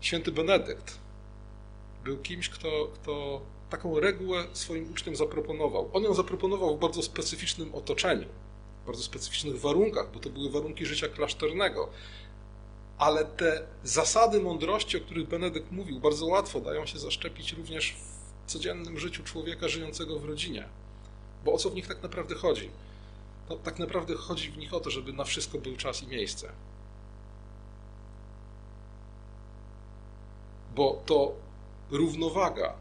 święty 0.00 0.32
Benedykt 0.32 0.98
był 2.04 2.18
kimś, 2.18 2.48
kto, 2.48 2.88
kto 2.94 3.40
taką 3.70 4.00
regułę 4.00 4.44
swoim 4.52 4.90
uczniom 4.92 5.16
zaproponował. 5.16 5.90
On 5.92 6.02
ją 6.02 6.14
zaproponował 6.14 6.76
w 6.76 6.80
bardzo 6.80 7.02
specyficznym 7.02 7.74
otoczeniu, 7.74 8.28
w 8.82 8.86
bardzo 8.86 9.02
specyficznych 9.02 9.60
warunkach, 9.60 10.12
bo 10.12 10.20
to 10.20 10.30
były 10.30 10.50
warunki 10.50 10.86
życia 10.86 11.08
klasztornego. 11.08 11.88
Ale 12.98 13.24
te 13.24 13.66
zasady 13.84 14.40
mądrości, 14.40 14.96
o 14.96 15.00
których 15.00 15.28
Benedykt 15.28 15.72
mówił, 15.72 16.00
bardzo 16.00 16.26
łatwo 16.26 16.60
dają 16.60 16.86
się 16.86 16.98
zaszczepić 16.98 17.52
również 17.52 17.96
w 18.46 18.50
codziennym 18.50 18.98
życiu 18.98 19.24
człowieka 19.24 19.68
żyjącego 19.68 20.18
w 20.18 20.24
rodzinie. 20.24 20.68
Bo 21.44 21.52
o 21.52 21.58
co 21.58 21.70
w 21.70 21.74
nich 21.74 21.86
tak 21.86 22.02
naprawdę 22.02 22.34
chodzi? 22.34 22.70
No, 23.50 23.56
tak 23.56 23.78
naprawdę 23.78 24.14
chodzi 24.14 24.50
w 24.50 24.58
nich 24.58 24.74
o 24.74 24.80
to, 24.80 24.90
żeby 24.90 25.12
na 25.12 25.24
wszystko 25.24 25.58
był 25.58 25.76
czas 25.76 26.02
i 26.02 26.06
miejsce. 26.06 26.52
Bo 30.74 31.02
to 31.06 31.32
równowaga 31.90 32.74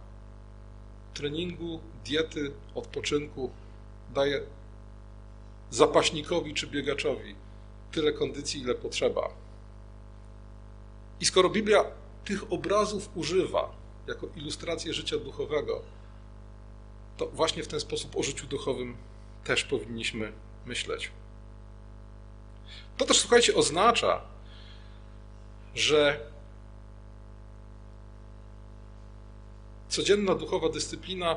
treningu, 1.17 1.79
diety, 2.05 2.51
odpoczynku 2.75 3.51
daje 4.13 4.41
zapaśnikowi 5.69 6.53
czy 6.53 6.67
biegaczowi 6.67 7.35
tyle 7.91 8.13
kondycji, 8.13 8.61
ile 8.61 8.75
potrzeba. 8.75 9.29
I 11.19 11.25
skoro 11.25 11.49
Biblia 11.49 11.85
tych 12.25 12.51
obrazów 12.51 13.09
używa 13.15 13.71
jako 14.07 14.27
ilustrację 14.35 14.93
życia 14.93 15.17
duchowego, 15.17 15.81
to 17.17 17.27
właśnie 17.27 17.63
w 17.63 17.67
ten 17.67 17.79
sposób 17.79 18.15
o 18.15 18.23
życiu 18.23 18.47
duchowym 18.47 18.97
też 19.43 19.63
powinniśmy 19.63 20.31
myśleć. 20.65 21.11
To 22.97 23.05
też, 23.05 23.19
słuchajcie, 23.19 23.55
oznacza, 23.55 24.21
że 25.75 26.29
codzienna 29.97 30.35
duchowa 30.35 30.69
dyscyplina 30.69 31.35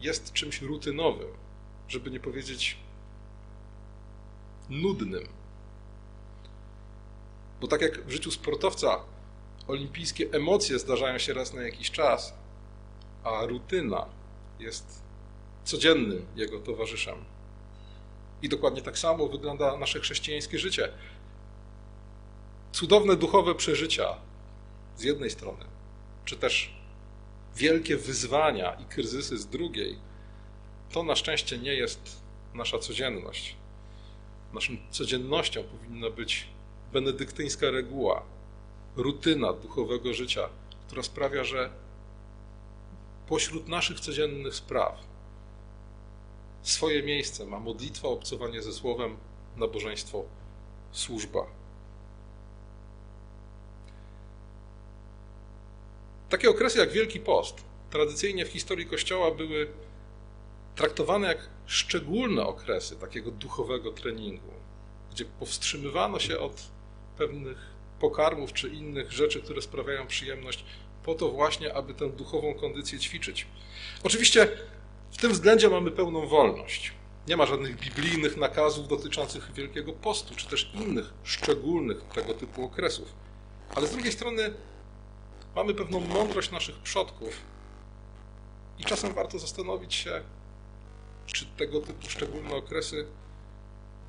jest 0.00 0.32
czymś 0.32 0.62
rutynowym, 0.62 1.28
żeby 1.88 2.10
nie 2.10 2.20
powiedzieć 2.20 2.76
nudnym. 4.68 5.28
Bo 7.60 7.68
tak 7.68 7.82
jak 7.82 8.06
w 8.06 8.10
życiu 8.10 8.30
sportowca 8.30 9.00
olimpijskie 9.68 10.28
emocje 10.32 10.78
zdarzają 10.78 11.18
się 11.18 11.34
raz 11.34 11.54
na 11.54 11.62
jakiś 11.62 11.90
czas, 11.90 12.34
a 13.24 13.46
rutyna 13.46 14.06
jest 14.58 15.02
codziennym 15.64 16.26
jego 16.36 16.60
towarzyszem. 16.60 17.24
I 18.42 18.48
dokładnie 18.48 18.82
tak 18.82 18.98
samo 18.98 19.28
wygląda 19.28 19.76
nasze 19.76 20.00
chrześcijańskie 20.00 20.58
życie. 20.58 20.92
Cudowne 22.72 23.16
duchowe 23.16 23.54
przeżycia 23.54 24.16
z 24.96 25.02
jednej 25.02 25.30
strony, 25.30 25.72
czy 26.24 26.36
też 26.36 26.74
wielkie 27.56 27.96
wyzwania 27.96 28.72
i 28.72 28.84
kryzysy 28.84 29.38
z 29.38 29.46
drugiej, 29.46 29.98
to 30.92 31.02
na 31.02 31.16
szczęście 31.16 31.58
nie 31.58 31.74
jest 31.74 32.22
nasza 32.54 32.78
codzienność. 32.78 33.56
Naszą 34.52 34.72
codziennością 34.90 35.62
powinna 35.64 36.10
być 36.10 36.46
benedyktyńska 36.92 37.70
reguła, 37.70 38.22
rutyna 38.96 39.52
duchowego 39.52 40.14
życia, 40.14 40.48
która 40.86 41.02
sprawia, 41.02 41.44
że 41.44 41.70
pośród 43.28 43.68
naszych 43.68 44.00
codziennych 44.00 44.54
spraw 44.54 45.12
swoje 46.62 47.02
miejsce 47.02 47.46
ma 47.46 47.58
modlitwa, 47.58 48.08
obcowanie 48.08 48.62
ze 48.62 48.72
Słowem, 48.72 49.16
nabożeństwo, 49.56 50.24
służba. 50.92 51.46
Takie 56.32 56.50
okresy 56.50 56.78
jak 56.78 56.90
Wielki 56.90 57.20
Post 57.20 57.64
tradycyjnie 57.90 58.46
w 58.46 58.48
historii 58.48 58.86
Kościoła 58.86 59.30
były 59.30 59.66
traktowane 60.74 61.28
jak 61.28 61.48
szczególne 61.66 62.46
okresy 62.46 62.96
takiego 62.96 63.30
duchowego 63.30 63.92
treningu, 63.92 64.52
gdzie 65.10 65.24
powstrzymywano 65.24 66.18
się 66.18 66.38
od 66.38 66.62
pewnych 67.18 67.58
pokarmów 68.00 68.52
czy 68.52 68.68
innych 68.68 69.12
rzeczy, 69.12 69.42
które 69.42 69.62
sprawiają 69.62 70.06
przyjemność, 70.06 70.64
po 71.04 71.14
to 71.14 71.28
właśnie, 71.28 71.74
aby 71.74 71.94
tę 71.94 72.10
duchową 72.10 72.54
kondycję 72.54 72.98
ćwiczyć. 72.98 73.46
Oczywiście 74.02 74.48
w 75.10 75.16
tym 75.16 75.32
względzie 75.32 75.68
mamy 75.68 75.90
pełną 75.90 76.26
wolność. 76.26 76.92
Nie 77.28 77.36
ma 77.36 77.46
żadnych 77.46 77.76
biblijnych 77.76 78.36
nakazów 78.36 78.88
dotyczących 78.88 79.52
Wielkiego 79.52 79.92
Postu, 79.92 80.34
czy 80.34 80.48
też 80.48 80.70
innych 80.74 81.12
szczególnych 81.24 82.02
tego 82.14 82.34
typu 82.34 82.64
okresów. 82.64 83.12
Ale 83.74 83.86
z 83.86 83.90
drugiej 83.90 84.12
strony 84.12 84.54
mamy 85.56 85.74
pewną 85.74 86.00
mądrość 86.00 86.50
naszych 86.50 86.78
przodków 86.78 87.40
i 88.78 88.84
czasem 88.84 89.14
warto 89.14 89.38
zastanowić 89.38 89.94
się, 89.94 90.22
czy 91.26 91.46
tego 91.46 91.80
typu 91.80 92.08
szczególne 92.08 92.54
okresy 92.54 93.06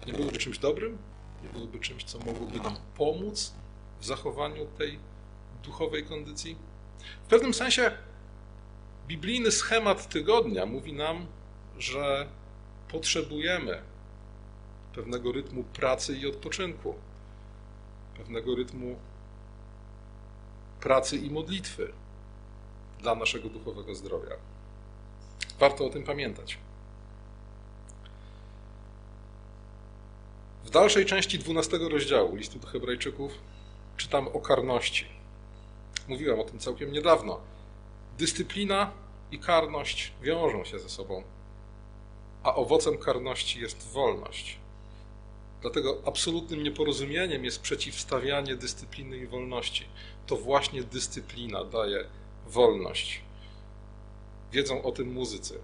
nie 0.07 0.13
byłyby 0.13 0.37
czymś 0.37 0.57
dobrym, 0.57 0.97
nie 1.43 1.49
byłyby 1.49 1.79
czymś, 1.79 2.03
co 2.03 2.19
mogłoby 2.19 2.59
nam 2.59 2.75
pomóc 2.97 3.53
w 3.99 4.05
zachowaniu 4.05 4.65
tej 4.65 4.99
duchowej 5.63 6.03
kondycji. 6.03 6.57
W 7.25 7.27
pewnym 7.27 7.53
sensie 7.53 7.91
biblijny 9.07 9.51
schemat 9.51 10.09
tygodnia 10.09 10.65
mówi 10.65 10.93
nam, 10.93 11.25
że 11.77 12.27
potrzebujemy 12.87 13.81
pewnego 14.95 15.31
rytmu 15.31 15.63
pracy 15.63 16.17
i 16.17 16.27
odpoczynku, 16.27 16.95
pewnego 18.17 18.55
rytmu 18.55 18.95
pracy 20.83 21.17
i 21.17 21.29
modlitwy 21.29 21.93
dla 22.99 23.15
naszego 23.15 23.49
duchowego 23.49 23.95
zdrowia. 23.95 24.35
Warto 25.59 25.85
o 25.85 25.89
tym 25.89 26.03
pamiętać. 26.03 26.57
W 30.63 30.69
dalszej 30.69 31.05
części 31.05 31.39
12 31.39 31.77
rozdziału 31.77 32.35
listu 32.35 32.59
do 32.59 32.67
Hebrajczyków 32.67 33.31
czytam 33.97 34.27
o 34.27 34.39
karności. 34.39 35.05
Mówiłem 36.07 36.39
o 36.39 36.43
tym 36.43 36.59
całkiem 36.59 36.91
niedawno. 36.91 37.39
Dyscyplina 38.17 38.91
i 39.31 39.39
karność 39.39 40.13
wiążą 40.21 40.63
się 40.63 40.79
ze 40.79 40.89
sobą, 40.89 41.23
a 42.43 42.55
owocem 42.55 42.97
karności 42.97 43.59
jest 43.59 43.87
wolność. 43.91 44.57
Dlatego 45.61 46.01
absolutnym 46.05 46.63
nieporozumieniem 46.63 47.45
jest 47.45 47.61
przeciwstawianie 47.61 48.55
dyscypliny 48.55 49.17
i 49.17 49.27
wolności. 49.27 49.85
To 50.27 50.37
właśnie 50.37 50.83
dyscyplina 50.83 51.65
daje 51.65 52.05
wolność. 52.47 53.21
Wiedzą 54.51 54.83
o 54.83 54.91
tym 54.91 55.13
muzycy. 55.13 55.59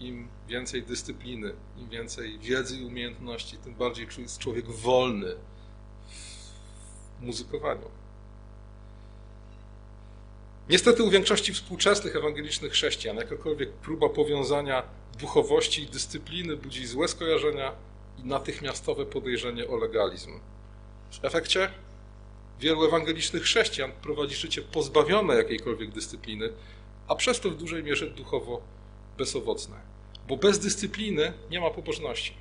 Im 0.00 0.28
więcej 0.48 0.82
dyscypliny, 0.82 1.52
im 1.78 1.88
więcej 1.88 2.38
wiedzy 2.38 2.76
i 2.76 2.84
umiejętności, 2.84 3.56
tym 3.56 3.74
bardziej 3.74 4.06
jest 4.18 4.38
człowiek 4.38 4.66
wolny 4.66 5.34
w 7.18 7.22
muzykowaniu. 7.22 7.90
Niestety 10.68 11.02
u 11.02 11.10
większości 11.10 11.52
współczesnych 11.52 12.16
ewangelicznych 12.16 12.72
chrześcijan 12.72 13.16
jakakolwiek 13.16 13.72
próba 13.72 14.08
powiązania 14.08 14.82
duchowości 15.18 15.82
i 15.82 15.86
dyscypliny 15.86 16.56
budzi 16.56 16.86
złe 16.86 17.08
skojarzenia 17.08 17.72
i 18.18 18.24
natychmiastowe 18.24 19.06
podejrzenie 19.06 19.68
o 19.68 19.76
legalizm. 19.76 20.40
W 21.10 21.24
efekcie 21.24 21.70
wielu 22.60 22.84
ewangelicznych 22.84 23.42
chrześcijan 23.42 23.92
prowadzi 23.92 24.34
życie 24.34 24.62
pozbawione 24.62 25.34
jakiejkolwiek 25.34 25.90
dyscypliny, 25.90 26.52
a 27.08 27.14
przez 27.14 27.40
to 27.40 27.50
w 27.50 27.56
dużej 27.56 27.82
mierze 27.82 28.10
duchowo 28.10 28.62
bezowocne. 29.18 29.76
Bo 30.28 30.36
bez 30.36 30.58
dyscypliny 30.58 31.32
nie 31.50 31.60
ma 31.60 31.70
pobożności. 31.70 32.34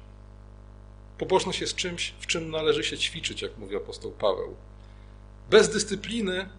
Pobożność 1.17 1.61
jest 1.61 1.75
czymś, 1.75 2.13
w 2.19 2.27
czym 2.27 2.51
należy 2.51 2.83
się 2.83 2.97
ćwiczyć, 2.97 3.41
jak 3.41 3.57
mówi 3.57 3.75
apostoł 3.75 4.11
Paweł. 4.11 4.55
Bez 5.49 5.69
dyscypliny 5.69 6.49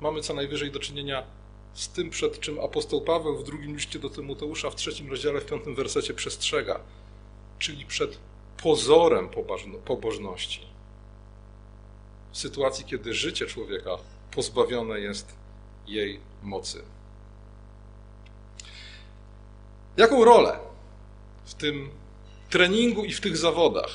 mamy 0.00 0.22
co 0.22 0.34
najwyżej 0.34 0.70
do 0.70 0.80
czynienia 0.80 1.26
z 1.74 1.88
tym, 1.88 2.10
przed 2.10 2.40
czym 2.40 2.60
apostoł 2.60 3.00
Paweł 3.00 3.38
w 3.38 3.44
drugim 3.44 3.76
liście 3.76 3.98
do 3.98 4.10
Tymoteusza 4.10 4.70
w 4.70 4.74
trzecim 4.74 5.10
rozdziale, 5.10 5.40
w 5.40 5.46
piątym 5.46 5.74
wersecie 5.74 6.14
przestrzega, 6.14 6.80
czyli 7.58 7.86
przed 7.86 8.18
pozorem 8.62 9.28
pobożności. 9.84 10.69
W 12.32 12.38
sytuacji, 12.38 12.84
kiedy 12.84 13.14
życie 13.14 13.46
człowieka 13.46 13.90
pozbawione 14.30 15.00
jest 15.00 15.34
jej 15.86 16.20
mocy. 16.42 16.82
Jaką 19.96 20.24
rolę 20.24 20.58
w 21.44 21.54
tym 21.54 21.90
treningu 22.50 23.04
i 23.04 23.12
w 23.12 23.20
tych 23.20 23.36
zawodach 23.36 23.90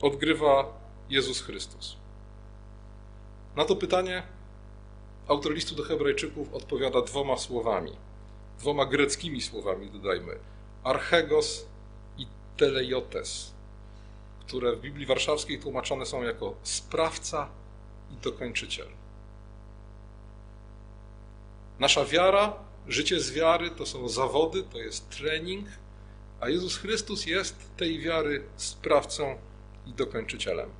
odgrywa 0.00 0.80
Jezus 1.10 1.40
Chrystus? 1.40 1.96
Na 3.56 3.64
to 3.64 3.76
pytanie 3.76 4.22
autor 5.28 5.54
listu 5.54 5.74
do 5.74 5.82
Hebrajczyków 5.82 6.54
odpowiada 6.54 7.02
dwoma 7.02 7.36
słowami, 7.36 7.92
dwoma 8.58 8.86
greckimi 8.86 9.40
słowami, 9.40 9.90
dodajmy: 9.90 10.38
archegos 10.84 11.66
i 12.18 12.26
teleiotes, 12.56 13.52
które 14.40 14.76
w 14.76 14.80
Biblii 14.80 15.06
Warszawskiej 15.06 15.60
tłumaczone 15.60 16.06
są 16.06 16.22
jako 16.22 16.54
sprawca 16.62 17.48
i 18.12 18.16
dokończyciel. 18.22 18.86
Nasza 21.78 22.04
wiara, 22.04 22.54
życie 22.88 23.20
z 23.20 23.32
wiary 23.32 23.70
to 23.70 23.86
są 23.86 24.08
zawody, 24.08 24.62
to 24.62 24.78
jest 24.78 25.10
trening, 25.10 25.66
a 26.40 26.48
Jezus 26.48 26.76
Chrystus 26.76 27.26
jest 27.26 27.56
tej 27.76 28.00
wiary 28.00 28.44
sprawcą 28.56 29.38
i 29.86 29.92
dokończycielem. 29.92 30.70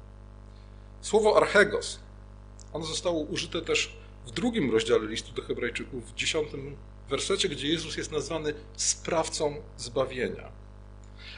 Słowo 1.01 1.37
archegos, 1.37 2.01
ono 2.73 2.85
zostało 2.85 3.21
użyte 3.21 3.63
też 3.63 3.97
w 4.27 4.31
drugim 4.31 4.71
rozdziale 4.71 5.07
listu 5.07 5.33
do 5.33 5.43
Hebrajczyków, 5.43 6.13
w 6.13 6.15
dziesiątym 6.15 6.77
wersecie, 7.09 7.49
gdzie 7.49 7.69
Jezus 7.69 7.97
jest 7.97 8.13
nazwany 8.13 8.55
sprawcą 8.77 9.57
zbawienia. 9.77 10.53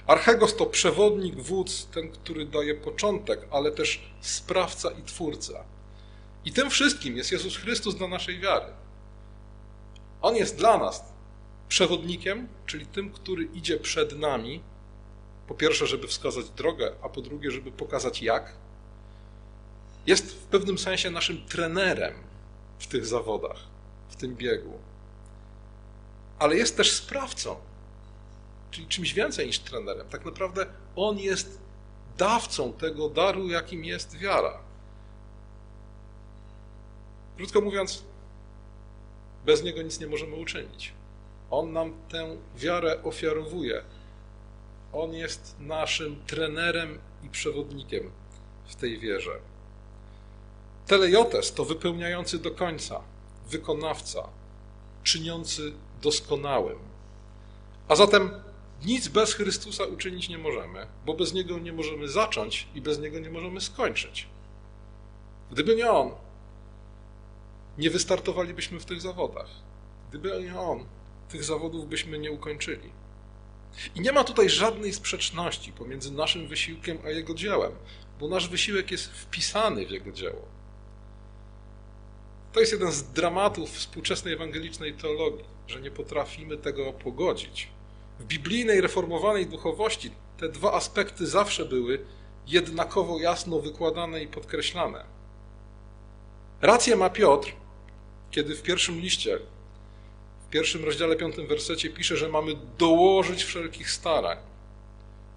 Archegos 0.07 0.57
to 0.57 0.67
przewodnik, 0.67 1.35
wódz, 1.35 1.87
ten, 1.87 2.09
który 2.09 2.47
daje 2.47 2.75
początek, 2.75 3.41
ale 3.51 3.73
też 3.73 4.03
sprawca 4.21 4.91
i 4.91 5.03
twórca. 5.03 5.65
I 6.45 6.53
tym 6.53 6.71
wszystkim 6.71 7.17
jest 7.17 7.33
Jezus 7.33 7.57
Chrystus 7.57 7.95
dla 7.95 8.09
naszej 8.09 8.41
wiary. 8.41 8.67
On 10.23 10.37
jest 10.37 10.57
dla 10.57 10.79
nas 10.79 11.05
przewodnikiem, 11.69 12.49
czyli 12.67 12.87
tym, 12.87 13.13
który 13.13 13.45
idzie 13.45 13.77
przed 13.77 14.19
nami, 14.19 14.63
po 15.47 15.55
pierwsze, 15.55 15.87
żeby 15.87 16.09
wskazać 16.09 16.49
drogę, 16.49 16.93
a 17.03 17.09
po 17.09 17.21
drugie, 17.21 17.51
żeby 17.51 17.73
pokazać 17.73 18.23
jak. 18.23 18.53
Jest 20.07 20.35
w 20.35 20.45
pewnym 20.45 20.79
sensie 20.79 21.11
naszym 21.11 21.47
trenerem 21.47 22.15
w 22.79 22.87
tych 22.87 23.07
zawodach, 23.07 23.59
w 24.09 24.17
tym 24.17 24.37
biegu. 24.37 24.79
Ale 26.39 26.57
jest 26.57 26.77
też 26.77 26.93
sprawcą, 26.93 27.57
czyli 28.71 28.87
czymś 28.87 29.13
więcej 29.15 29.47
niż 29.47 29.59
trenerem. 29.59 30.09
Tak 30.09 30.25
naprawdę 30.25 30.67
on 30.97 31.19
jest 31.19 31.59
dawcą 32.19 32.73
tego 32.73 33.09
daru, 33.09 33.49
jakim 33.49 33.85
jest 33.85 34.17
wiara. 34.17 34.72
Krótko 37.37 37.61
mówiąc, 37.61 38.05
bez 39.47 39.63
niego 39.63 39.83
nic 39.83 40.01
nie 40.01 40.07
możemy 40.07 40.37
uczynić. 40.37 40.93
On 41.51 41.73
nam 41.73 41.93
tę 42.09 42.37
wiarę 42.57 43.03
ofiarowuje. 43.03 43.83
On 44.93 45.13
jest 45.13 45.57
naszym 45.61 46.17
trenerem 46.27 46.99
i 47.25 47.29
przewodnikiem 47.29 48.11
w 48.67 48.75
tej 48.75 48.99
wierze. 48.99 49.39
Telejotes 50.87 51.53
to 51.53 51.65
wypełniający 51.65 52.39
do 52.39 52.51
końca, 52.51 53.01
wykonawca, 53.49 54.29
czyniący 55.03 55.73
doskonałym. 56.03 56.79
A 57.89 57.97
zatem 57.97 58.31
nic 58.85 59.09
bez 59.09 59.35
Chrystusa 59.35 59.85
uczynić 59.85 60.29
nie 60.29 60.39
możemy, 60.39 60.87
bo 61.07 61.15
bez 61.15 61.33
Niego 61.33 61.59
nie 61.59 61.73
możemy 61.73 62.09
zacząć 62.09 62.67
i 62.75 62.81
bez 62.81 62.99
Niego 62.99 63.19
nie 63.19 63.31
możemy 63.31 63.61
skończyć. 63.61 64.27
Gdyby 65.51 65.77
nie 65.77 65.91
On, 65.91 66.11
nie 67.79 67.91
wystartowalibyśmy 67.91 68.81
w 68.81 68.85
tych 68.85 69.01
zawodach. 69.01 69.49
Gdyby 70.09 70.43
nie 70.43 70.61
On, 70.61 70.85
tych 71.29 71.45
zawodów 71.45 71.89
byśmy 71.89 72.19
nie 72.19 72.33
ukończyli. 72.33 72.91
I 73.95 74.01
nie 74.01 74.13
ma 74.13 74.25
tutaj 74.25 74.51
żadnej 74.51 74.93
sprzeczności 74.93 75.73
pomiędzy 75.73 76.13
naszym 76.13 76.49
wysiłkiem 76.49 76.99
a 77.05 77.11
Jego 77.11 77.35
dziełem, 77.35 77.73
bo 78.21 78.29
nasz 78.29 78.49
wysiłek 78.49 78.91
jest 78.91 79.07
wpisany 79.07 79.87
w 79.87 79.91
Jego 79.91 80.13
dzieło. 80.13 80.43
To 82.53 82.61
jest 82.61 82.73
jeden 82.73 82.93
z 82.93 83.03
dramatów 83.03 83.71
współczesnej 83.71 84.35
ewangelicznej 84.35 84.95
teologii, 84.95 85.45
że 85.67 85.81
nie 85.81 85.91
potrafimy 85.91 86.57
tego 86.57 86.93
pogodzić. 86.93 87.69
W 88.21 88.25
biblijnej, 88.25 88.81
reformowanej 88.81 89.47
duchowości 89.47 90.11
te 90.39 90.49
dwa 90.49 90.73
aspekty 90.73 91.27
zawsze 91.27 91.65
były 91.65 92.05
jednakowo 92.47 93.19
jasno 93.19 93.61
wykładane 93.61 94.23
i 94.23 94.29
podkreślane. 94.29 95.05
Rację 96.63 96.97
ma 96.97 97.11
Piotr, 97.11 97.53
kiedy 98.33 98.57
w 98.57 98.63
pierwszym 98.63 99.01
liście, 99.01 99.39
w 100.47 100.51
pierwszym 100.51 100.85
rozdziale, 100.85 101.17
piątym 101.17 101.47
wersecie 101.47 101.91
pisze, 101.91 102.17
że 102.17 102.29
mamy 102.29 102.55
dołożyć 102.79 103.45
wszelkich 103.45 103.91
starań. 103.91 104.39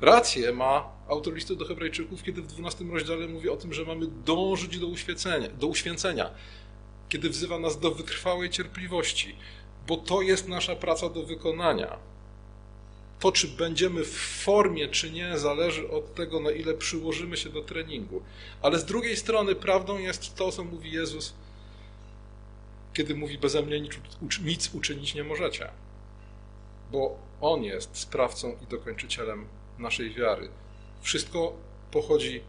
Rację 0.01 0.53
ma 0.53 0.89
autor 1.07 1.33
listu 1.33 1.55
do 1.55 1.65
Hebrajczyków, 1.65 2.23
kiedy 2.23 2.41
w 2.41 2.47
dwunastym 2.47 2.91
rozdziale 2.91 3.27
mówi 3.27 3.49
o 3.49 3.57
tym, 3.57 3.73
że 3.73 3.85
mamy 3.85 4.07
dążyć 4.25 4.79
do, 4.79 4.87
uświęcenia, 4.87 5.49
do 5.49 5.67
uświęcenia 5.67 6.29
kiedy 7.09 7.29
wzywa 7.29 7.59
nas 7.59 7.79
do 7.79 7.91
wytrwałej 7.91 8.49
cierpliwości, 8.49 9.35
bo 9.87 9.97
to 9.97 10.21
jest 10.21 10.47
nasza 10.47 10.75
praca 10.75 11.09
do 11.09 11.23
wykonania. 11.23 11.97
To, 13.19 13.31
czy 13.31 13.47
będziemy 13.47 14.03
w 14.03 14.17
formie, 14.43 14.87
czy 14.87 15.11
nie, 15.11 15.37
zależy 15.37 15.89
od 15.89 16.15
tego, 16.15 16.39
na 16.39 16.51
ile 16.51 16.73
przyłożymy 16.73 17.37
się 17.37 17.49
do 17.49 17.61
treningu. 17.61 18.21
Ale 18.61 18.79
z 18.79 18.85
drugiej 18.85 19.17
strony, 19.17 19.55
prawdą 19.55 19.97
jest 19.97 20.35
to, 20.35 20.51
co 20.51 20.63
mówi 20.63 20.91
Jezus, 20.91 21.33
kiedy 22.95 23.15
mówi: 23.15 23.37
Beze 23.37 23.61
mnie 23.61 23.81
nic 24.43 24.73
uczynić 24.73 25.15
nie 25.15 25.23
możecie, 25.23 25.71
bo 26.91 27.17
On 27.41 27.63
jest 27.63 27.97
sprawcą 27.97 28.57
i 28.63 28.67
dokończycielem 28.67 29.47
naszej 29.77 30.13
wiary. 30.13 30.49
Wszystko 31.01 31.53
pochodzi 31.91 32.43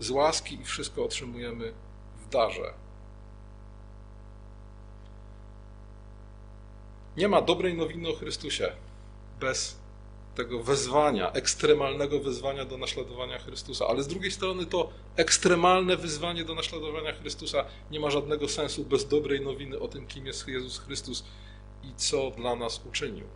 z 0.00 0.10
łaski 0.10 0.60
i 0.60 0.64
wszystko 0.64 1.04
otrzymujemy 1.04 1.72
w 2.26 2.28
darze. 2.28 2.74
Nie 7.16 7.28
ma 7.28 7.42
dobrej 7.42 7.74
nowiny 7.74 8.08
o 8.08 8.14
Chrystusie 8.16 8.72
bez 9.40 9.79
tego 10.34 10.62
wezwania, 10.62 11.32
ekstremalnego 11.32 12.20
wezwania 12.20 12.64
do 12.64 12.78
naśladowania 12.78 13.38
Chrystusa. 13.38 13.86
Ale 13.86 14.02
z 14.02 14.08
drugiej 14.08 14.30
strony 14.30 14.66
to 14.66 14.90
ekstremalne 15.16 15.96
wyzwanie 15.96 16.44
do 16.44 16.54
naśladowania 16.54 17.12
Chrystusa 17.12 17.64
nie 17.90 18.00
ma 18.00 18.10
żadnego 18.10 18.48
sensu 18.48 18.84
bez 18.84 19.08
dobrej 19.08 19.40
nowiny 19.40 19.78
o 19.78 19.88
tym, 19.88 20.06
kim 20.06 20.26
jest 20.26 20.48
Jezus 20.48 20.78
Chrystus 20.78 21.24
i 21.84 21.94
co 21.96 22.30
dla 22.30 22.56
nas 22.56 22.80
uczynił. 22.88 23.26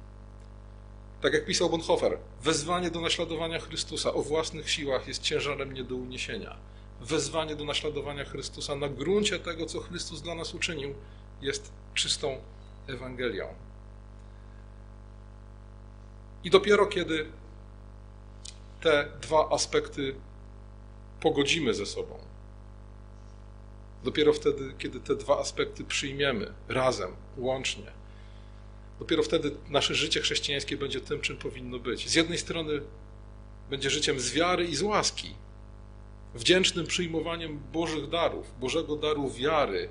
Tak 1.21 1.33
jak 1.33 1.45
pisał 1.45 1.71
Bonhoeffer, 1.71 2.19
wezwanie 2.43 2.91
do 2.91 3.01
naśladowania 3.01 3.61
Chrystusa 3.61 4.15
o 4.15 4.23
własnych 4.23 4.71
siłach 4.71 5.09
jest 5.09 5.23
ciężarem 5.23 5.73
nie 5.73 5.85
do 5.85 5.97
uniesienia. 5.97 6.57
Wezwanie 7.01 7.57
do 7.57 7.65
naśladowania 7.65 8.25
Chrystusa 8.25 8.75
na 8.75 8.89
gruncie 8.89 9.39
tego, 9.39 9.67
co 9.67 9.81
Chrystus 9.81 10.23
dla 10.23 10.35
nas 10.35 10.55
uczynił, 10.55 10.95
jest 11.43 11.73
czystą 11.95 12.39
Ewangelią. 12.87 13.47
I 16.45 16.51
dopiero 16.51 16.87
kiedy 16.87 17.27
te 18.81 19.09
dwa 19.23 19.49
aspekty 19.51 20.15
pogodzimy 21.21 21.75
ze 21.75 21.87
sobą, 21.87 22.19
dopiero 24.05 24.33
wtedy, 24.33 24.75
kiedy 24.79 25.01
te 25.01 25.17
dwa 25.17 25.39
aspekty 25.39 25.85
przyjmiemy 25.85 26.53
razem, 26.69 27.11
łącznie, 27.37 27.93
dopiero 28.99 29.23
wtedy 29.23 29.57
nasze 29.69 29.95
życie 29.95 30.21
chrześcijańskie 30.21 30.77
będzie 30.77 31.01
tym, 31.01 31.21
czym 31.21 31.37
powinno 31.37 31.79
być. 31.79 32.09
Z 32.09 32.15
jednej 32.15 32.39
strony 32.39 32.81
będzie 33.71 33.91
życiem 33.91 34.21
z 34.21 34.33
wiary 34.33 34.65
i 34.65 34.77
z 34.77 34.83
łaski, 34.83 35.35
wdzięcznym 36.35 36.87
przyjmowaniem 36.87 37.61
Bożych 37.73 38.09
darów, 38.09 38.61
Bożego 38.61 38.97
daru 38.97 39.31
wiary, 39.31 39.89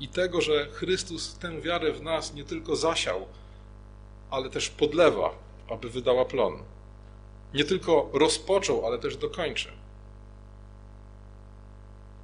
i 0.00 0.08
tego, 0.08 0.40
że 0.40 0.68
Chrystus 0.72 1.34
tę 1.34 1.60
wiarę 1.60 1.92
w 1.92 2.02
nas 2.02 2.34
nie 2.34 2.44
tylko 2.44 2.76
zasiał, 2.76 3.26
ale 4.30 4.50
też 4.50 4.70
podlewa, 4.70 5.45
aby 5.70 5.90
wydała 5.90 6.24
plon. 6.24 6.62
Nie 7.54 7.64
tylko 7.64 8.10
rozpoczął, 8.12 8.86
ale 8.86 8.98
też 8.98 9.16
dokończy. 9.16 9.72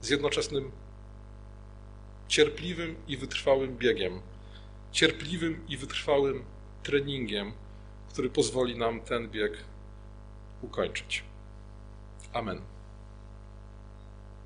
Z 0.00 0.10
jednoczesnym 0.10 0.70
cierpliwym 2.28 2.96
i 3.08 3.16
wytrwałym 3.16 3.76
biegiem, 3.76 4.20
cierpliwym 4.92 5.64
i 5.68 5.76
wytrwałym 5.76 6.44
treningiem, 6.82 7.52
który 8.08 8.30
pozwoli 8.30 8.78
nam 8.78 9.00
ten 9.00 9.28
bieg 9.28 9.52
ukończyć. 10.62 11.24
Amen. 12.32 12.71